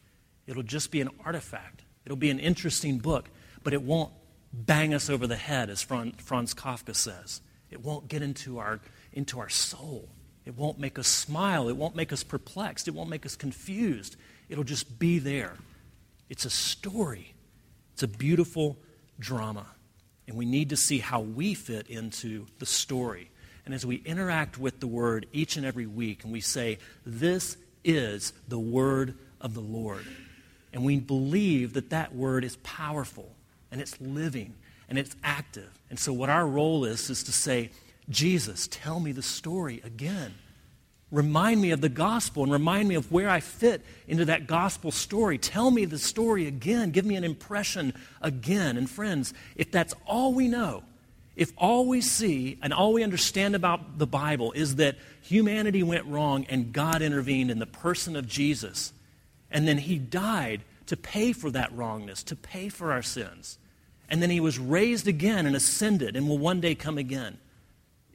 It'll 0.46 0.62
just 0.62 0.90
be 0.90 1.00
an 1.00 1.10
artifact. 1.24 1.84
It'll 2.04 2.16
be 2.16 2.30
an 2.30 2.40
interesting 2.40 2.98
book, 2.98 3.30
but 3.62 3.72
it 3.72 3.82
won't 3.82 4.12
bang 4.52 4.94
us 4.94 5.08
over 5.08 5.26
the 5.26 5.36
head, 5.36 5.70
as 5.70 5.82
Franz 5.82 6.54
Kafka 6.54 6.94
says. 6.94 7.40
It 7.70 7.82
won't 7.82 8.08
get 8.08 8.22
into 8.22 8.58
our, 8.58 8.80
into 9.12 9.38
our 9.38 9.48
soul. 9.48 10.08
It 10.44 10.56
won't 10.56 10.80
make 10.80 10.98
us 10.98 11.06
smile. 11.06 11.68
It 11.68 11.76
won't 11.76 11.94
make 11.94 12.12
us 12.12 12.24
perplexed. 12.24 12.88
It 12.88 12.94
won't 12.94 13.10
make 13.10 13.24
us 13.24 13.36
confused. 13.36 14.16
It'll 14.48 14.64
just 14.64 14.98
be 14.98 15.20
there. 15.20 15.56
It's 16.28 16.44
a 16.44 16.50
story, 16.50 17.34
it's 17.92 18.02
a 18.02 18.08
beautiful 18.08 18.78
drama. 19.18 19.66
And 20.30 20.38
we 20.38 20.46
need 20.46 20.68
to 20.68 20.76
see 20.76 21.00
how 21.00 21.22
we 21.22 21.54
fit 21.54 21.88
into 21.88 22.46
the 22.60 22.66
story. 22.66 23.32
And 23.66 23.74
as 23.74 23.84
we 23.84 23.96
interact 23.96 24.58
with 24.58 24.78
the 24.78 24.86
Word 24.86 25.26
each 25.32 25.56
and 25.56 25.66
every 25.66 25.88
week, 25.88 26.22
and 26.22 26.32
we 26.32 26.40
say, 26.40 26.78
This 27.04 27.56
is 27.82 28.32
the 28.46 28.56
Word 28.56 29.18
of 29.40 29.54
the 29.54 29.60
Lord. 29.60 30.06
And 30.72 30.84
we 30.84 31.00
believe 31.00 31.72
that 31.72 31.90
that 31.90 32.14
Word 32.14 32.44
is 32.44 32.54
powerful, 32.58 33.34
and 33.72 33.80
it's 33.80 34.00
living, 34.00 34.54
and 34.88 35.00
it's 35.00 35.16
active. 35.24 35.76
And 35.90 35.98
so, 35.98 36.12
what 36.12 36.30
our 36.30 36.46
role 36.46 36.84
is, 36.84 37.10
is 37.10 37.24
to 37.24 37.32
say, 37.32 37.70
Jesus, 38.08 38.68
tell 38.70 39.00
me 39.00 39.10
the 39.10 39.22
story 39.22 39.82
again. 39.84 40.34
Remind 41.10 41.60
me 41.60 41.72
of 41.72 41.80
the 41.80 41.88
gospel 41.88 42.44
and 42.44 42.52
remind 42.52 42.88
me 42.88 42.94
of 42.94 43.10
where 43.10 43.28
I 43.28 43.40
fit 43.40 43.84
into 44.06 44.26
that 44.26 44.46
gospel 44.46 44.92
story. 44.92 45.38
Tell 45.38 45.70
me 45.70 45.84
the 45.84 45.98
story 45.98 46.46
again. 46.46 46.90
Give 46.90 47.04
me 47.04 47.16
an 47.16 47.24
impression 47.24 47.94
again. 48.22 48.76
And 48.76 48.88
friends, 48.88 49.34
if 49.56 49.72
that's 49.72 49.94
all 50.06 50.32
we 50.34 50.46
know, 50.46 50.84
if 51.34 51.52
all 51.56 51.86
we 51.86 52.00
see 52.00 52.58
and 52.62 52.72
all 52.72 52.92
we 52.92 53.02
understand 53.02 53.56
about 53.56 53.98
the 53.98 54.06
Bible 54.06 54.52
is 54.52 54.76
that 54.76 54.96
humanity 55.22 55.82
went 55.82 56.06
wrong 56.06 56.46
and 56.48 56.72
God 56.72 57.02
intervened 57.02 57.50
in 57.50 57.58
the 57.58 57.66
person 57.66 58.14
of 58.14 58.28
Jesus, 58.28 58.92
and 59.50 59.66
then 59.66 59.78
he 59.78 59.98
died 59.98 60.62
to 60.86 60.96
pay 60.96 61.32
for 61.32 61.50
that 61.50 61.74
wrongness, 61.74 62.22
to 62.24 62.36
pay 62.36 62.68
for 62.68 62.92
our 62.92 63.02
sins, 63.02 63.58
and 64.08 64.22
then 64.22 64.30
he 64.30 64.40
was 64.40 64.58
raised 64.58 65.08
again 65.08 65.46
and 65.46 65.56
ascended 65.56 66.14
and 66.14 66.28
will 66.28 66.38
one 66.38 66.60
day 66.60 66.74
come 66.74 66.98
again. 66.98 67.38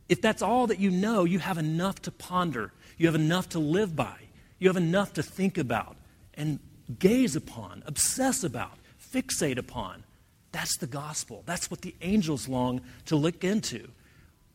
If 0.08 0.22
that's 0.22 0.42
all 0.42 0.68
that 0.68 0.80
you 0.80 0.92
know, 0.92 1.24
you 1.24 1.40
have 1.40 1.58
enough 1.58 2.02
to 2.04 2.12
ponder 2.12 2.72
you 2.98 3.08
have 3.08 3.16
enough 3.16 3.50
to 3.50 3.60
live 3.60 3.96
by. 3.96 4.16
You 4.60 4.70
have 4.70 4.78
enough 4.78 5.14
to 5.14 5.24
think 5.24 5.58
about 5.58 5.98
and 6.34 6.60
gaze 7.00 7.36
upon, 7.36 7.84
obsess 7.86 8.44
about, 8.44 8.78
fixate 9.14 9.58
upon. 9.58 10.04
That's 10.52 10.78
the 10.78 10.88
gospel. 10.88 11.44
That's 11.46 11.70
what 11.70 11.82
the 11.82 11.96
angels 12.02 12.48
long 12.48 12.82
to 13.06 13.16
look 13.16 13.44
into. 13.44 13.90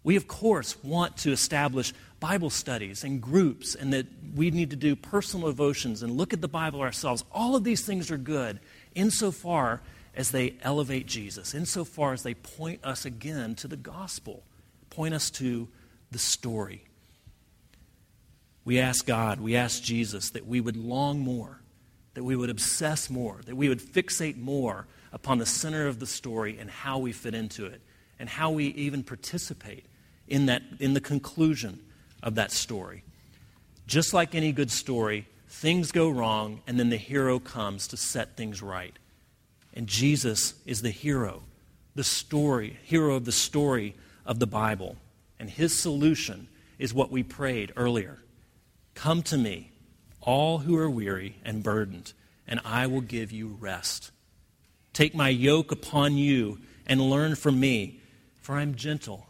We, 0.02 0.16
of 0.16 0.26
course, 0.28 0.82
want 0.82 1.18
to 1.18 1.32
establish 1.32 1.92
Bible 2.20 2.50
studies 2.50 3.04
and 3.04 3.20
groups, 3.20 3.74
and 3.74 3.92
that 3.92 4.06
we 4.34 4.50
need 4.50 4.70
to 4.70 4.76
do 4.76 4.96
personal 4.96 5.48
devotions 5.48 6.02
and 6.02 6.16
look 6.16 6.32
at 6.32 6.40
the 6.40 6.48
Bible 6.48 6.80
ourselves. 6.80 7.24
All 7.32 7.54
of 7.54 7.64
these 7.64 7.84
things 7.84 8.10
are 8.10 8.16
good 8.16 8.60
insofar 8.94 9.82
as 10.14 10.30
they 10.30 10.54
elevate 10.62 11.06
Jesus, 11.06 11.54
insofar 11.54 12.12
as 12.12 12.22
they 12.22 12.34
point 12.34 12.84
us 12.84 13.04
again 13.04 13.54
to 13.56 13.68
the 13.68 13.76
gospel, 13.76 14.42
point 14.88 15.14
us 15.14 15.30
to 15.30 15.68
the 16.10 16.18
story. 16.18 16.84
We 18.64 18.78
ask 18.78 19.06
God, 19.06 19.40
we 19.40 19.56
ask 19.56 19.82
Jesus 19.82 20.30
that 20.30 20.46
we 20.46 20.60
would 20.60 20.76
long 20.76 21.20
more, 21.20 21.60
that 22.14 22.24
we 22.24 22.36
would 22.36 22.50
obsess 22.50 23.08
more, 23.08 23.40
that 23.46 23.56
we 23.56 23.68
would 23.68 23.80
fixate 23.80 24.36
more 24.36 24.86
upon 25.12 25.38
the 25.38 25.46
center 25.46 25.86
of 25.86 25.98
the 25.98 26.06
story 26.06 26.58
and 26.58 26.70
how 26.70 26.98
we 26.98 27.12
fit 27.12 27.34
into 27.34 27.66
it, 27.66 27.80
and 28.18 28.28
how 28.28 28.50
we 28.50 28.66
even 28.66 29.02
participate 29.02 29.86
in, 30.28 30.46
that, 30.46 30.62
in 30.78 30.94
the 30.94 31.00
conclusion 31.00 31.80
of 32.22 32.34
that 32.34 32.52
story. 32.52 33.02
Just 33.86 34.12
like 34.12 34.34
any 34.34 34.52
good 34.52 34.70
story, 34.70 35.26
things 35.48 35.90
go 35.90 36.10
wrong, 36.10 36.60
and 36.66 36.78
then 36.78 36.90
the 36.90 36.96
hero 36.96 37.38
comes 37.38 37.88
to 37.88 37.96
set 37.96 38.36
things 38.36 38.62
right. 38.62 38.96
And 39.74 39.86
Jesus 39.86 40.54
is 40.66 40.82
the 40.82 40.90
hero, 40.90 41.42
the 41.94 42.04
story, 42.04 42.78
hero 42.84 43.16
of 43.16 43.24
the 43.24 43.32
story 43.32 43.96
of 44.24 44.38
the 44.38 44.46
Bible. 44.46 44.96
And 45.38 45.48
his 45.48 45.76
solution 45.76 46.48
is 46.78 46.94
what 46.94 47.10
we 47.10 47.22
prayed 47.22 47.72
earlier 47.74 48.18
Come 49.00 49.22
to 49.22 49.38
me, 49.38 49.72
all 50.20 50.58
who 50.58 50.76
are 50.76 50.90
weary 50.90 51.36
and 51.42 51.62
burdened, 51.62 52.12
and 52.46 52.60
I 52.66 52.86
will 52.86 53.00
give 53.00 53.32
you 53.32 53.56
rest. 53.58 54.10
Take 54.92 55.14
my 55.14 55.30
yoke 55.30 55.72
upon 55.72 56.18
you 56.18 56.58
and 56.86 57.00
learn 57.00 57.34
from 57.34 57.58
me, 57.58 58.00
for 58.42 58.56
I 58.56 58.60
am 58.60 58.74
gentle 58.74 59.26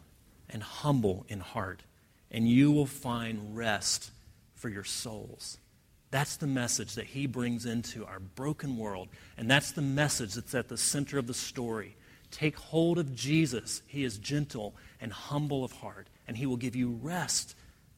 and 0.49 0.61
humble 0.61 1.25
in 1.29 1.39
heart, 1.39 1.85
and 2.33 2.49
you 2.49 2.73
will 2.73 2.85
find 2.85 3.57
rest 3.57 4.11
for 4.57 4.69
your 4.69 4.83
souls. 4.83 5.59
That's 6.11 6.35
the 6.35 6.49
message 6.49 6.97
that 6.97 7.07
he 7.07 7.29
brings 7.29 7.65
into 7.65 8.05
our 8.05 8.19
broken 8.19 8.77
world, 8.77 9.07
and 9.39 9.49
that's 9.49 9.71
the 9.71 9.83
message 9.83 10.35
that's 10.35 10.57
at 10.57 10.67
the 10.67 10.77
center 10.77 11.17
of 11.17 11.29
the 11.29 11.33
story. 11.33 11.95
Take 12.33 12.57
hold 12.57 12.99
of 12.99 13.15
Jesus. 13.15 13.83
He 13.87 14.03
is 14.03 14.19
gentle 14.19 14.75
and 15.01 15.13
humble 15.13 15.63
of 15.63 15.71
heart, 15.71 16.09
and 16.27 16.37
he 16.37 16.47
will 16.47 16.57
give 16.57 16.75
you 16.75 16.99
rest. 17.01 17.55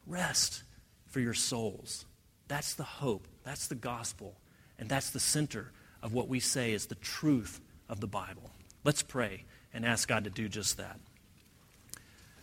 Rest 0.07 0.65
for 1.13 1.21
your 1.21 1.35
souls. 1.35 2.07
That's 2.49 2.75
the 2.75 2.83
hope. 2.83 3.29
That's 3.45 3.69
the 3.69 3.75
gospel. 3.75 4.35
And 4.79 4.89
that's 4.89 5.11
the 5.11 5.21
center 5.21 5.71
of 6.03 6.13
what 6.13 6.27
we 6.27 6.41
say 6.41 6.73
is 6.73 6.87
the 6.87 6.97
truth 6.97 7.61
of 7.89 8.01
the 8.01 8.07
Bible. 8.07 8.51
Let's 8.83 9.03
pray 9.03 9.45
and 9.73 9.87
ask 9.87 10.09
God 10.09 10.25
to 10.25 10.31
do 10.31 10.49
just 10.49 10.79
that. 10.79 10.99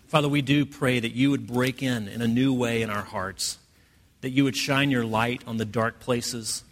Father, 0.07 0.29
we 0.29 0.41
do 0.41 0.65
pray 0.65 0.99
that 0.99 1.11
you 1.11 1.31
would 1.31 1.45
break 1.45 1.83
in 1.83 2.07
in 2.07 2.21
a 2.21 2.27
new 2.27 2.53
way 2.53 2.81
in 2.81 2.89
our 2.89 3.03
hearts, 3.03 3.57
that 4.21 4.29
you 4.29 4.43
would 4.43 4.55
shine 4.55 4.89
your 4.89 5.05
light 5.05 5.43
on 5.45 5.57
the 5.57 5.65
dark 5.65 5.99
places, 5.99 6.63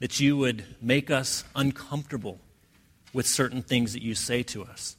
that 0.00 0.20
you 0.20 0.36
would 0.36 0.64
make 0.80 1.10
us 1.10 1.44
uncomfortable 1.54 2.38
with 3.12 3.26
certain 3.26 3.62
things 3.62 3.92
that 3.92 4.02
you 4.02 4.14
say 4.14 4.42
to 4.42 4.64
us, 4.64 4.96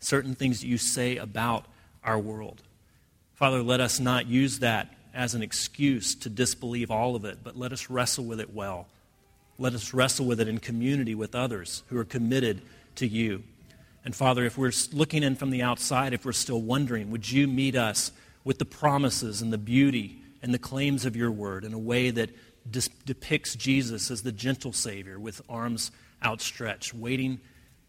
certain 0.00 0.34
things 0.34 0.60
that 0.60 0.66
you 0.66 0.78
say 0.78 1.16
about 1.16 1.66
our 2.02 2.18
world. 2.18 2.62
Father, 3.34 3.62
let 3.62 3.80
us 3.80 4.00
not 4.00 4.26
use 4.26 4.60
that 4.60 4.92
as 5.18 5.34
an 5.34 5.42
excuse 5.42 6.14
to 6.14 6.30
disbelieve 6.30 6.92
all 6.92 7.16
of 7.16 7.24
it, 7.24 7.38
but 7.42 7.58
let 7.58 7.72
us 7.72 7.90
wrestle 7.90 8.24
with 8.24 8.38
it 8.38 8.54
well. 8.54 8.86
Let 9.58 9.74
us 9.74 9.92
wrestle 9.92 10.26
with 10.26 10.40
it 10.40 10.46
in 10.46 10.58
community 10.58 11.12
with 11.16 11.34
others 11.34 11.82
who 11.88 11.98
are 11.98 12.04
committed 12.04 12.62
to 12.94 13.06
you. 13.06 13.42
And 14.04 14.14
Father, 14.14 14.44
if 14.44 14.56
we're 14.56 14.70
looking 14.92 15.24
in 15.24 15.34
from 15.34 15.50
the 15.50 15.60
outside, 15.60 16.12
if 16.12 16.24
we're 16.24 16.30
still 16.30 16.62
wondering, 16.62 17.10
would 17.10 17.28
you 17.28 17.48
meet 17.48 17.74
us 17.74 18.12
with 18.44 18.58
the 18.58 18.64
promises 18.64 19.42
and 19.42 19.52
the 19.52 19.58
beauty 19.58 20.22
and 20.40 20.54
the 20.54 20.58
claims 20.58 21.04
of 21.04 21.16
your 21.16 21.32
word 21.32 21.64
in 21.64 21.74
a 21.74 21.78
way 21.78 22.10
that 22.10 22.30
dis- 22.70 22.88
depicts 23.04 23.56
Jesus 23.56 24.12
as 24.12 24.22
the 24.22 24.30
gentle 24.30 24.72
Savior 24.72 25.18
with 25.18 25.42
arms 25.48 25.90
outstretched, 26.24 26.94
waiting 26.94 27.40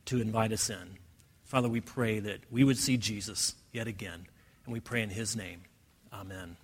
to 0.06 0.20
invite 0.20 0.52
us 0.52 0.68
in? 0.72 0.98
Father, 1.46 1.70
we 1.70 1.80
pray 1.80 2.18
that 2.22 2.40
we 2.50 2.64
would 2.64 2.80
see 2.80 2.98
Jesus 2.98 3.54
yet 3.72 3.86
again, 3.86 4.26
and 4.66 4.74
we 4.74 4.80
pray 4.80 5.04
in 5.04 5.12
his 5.12 5.36
name. 5.36 5.62
Amen. 6.12 6.58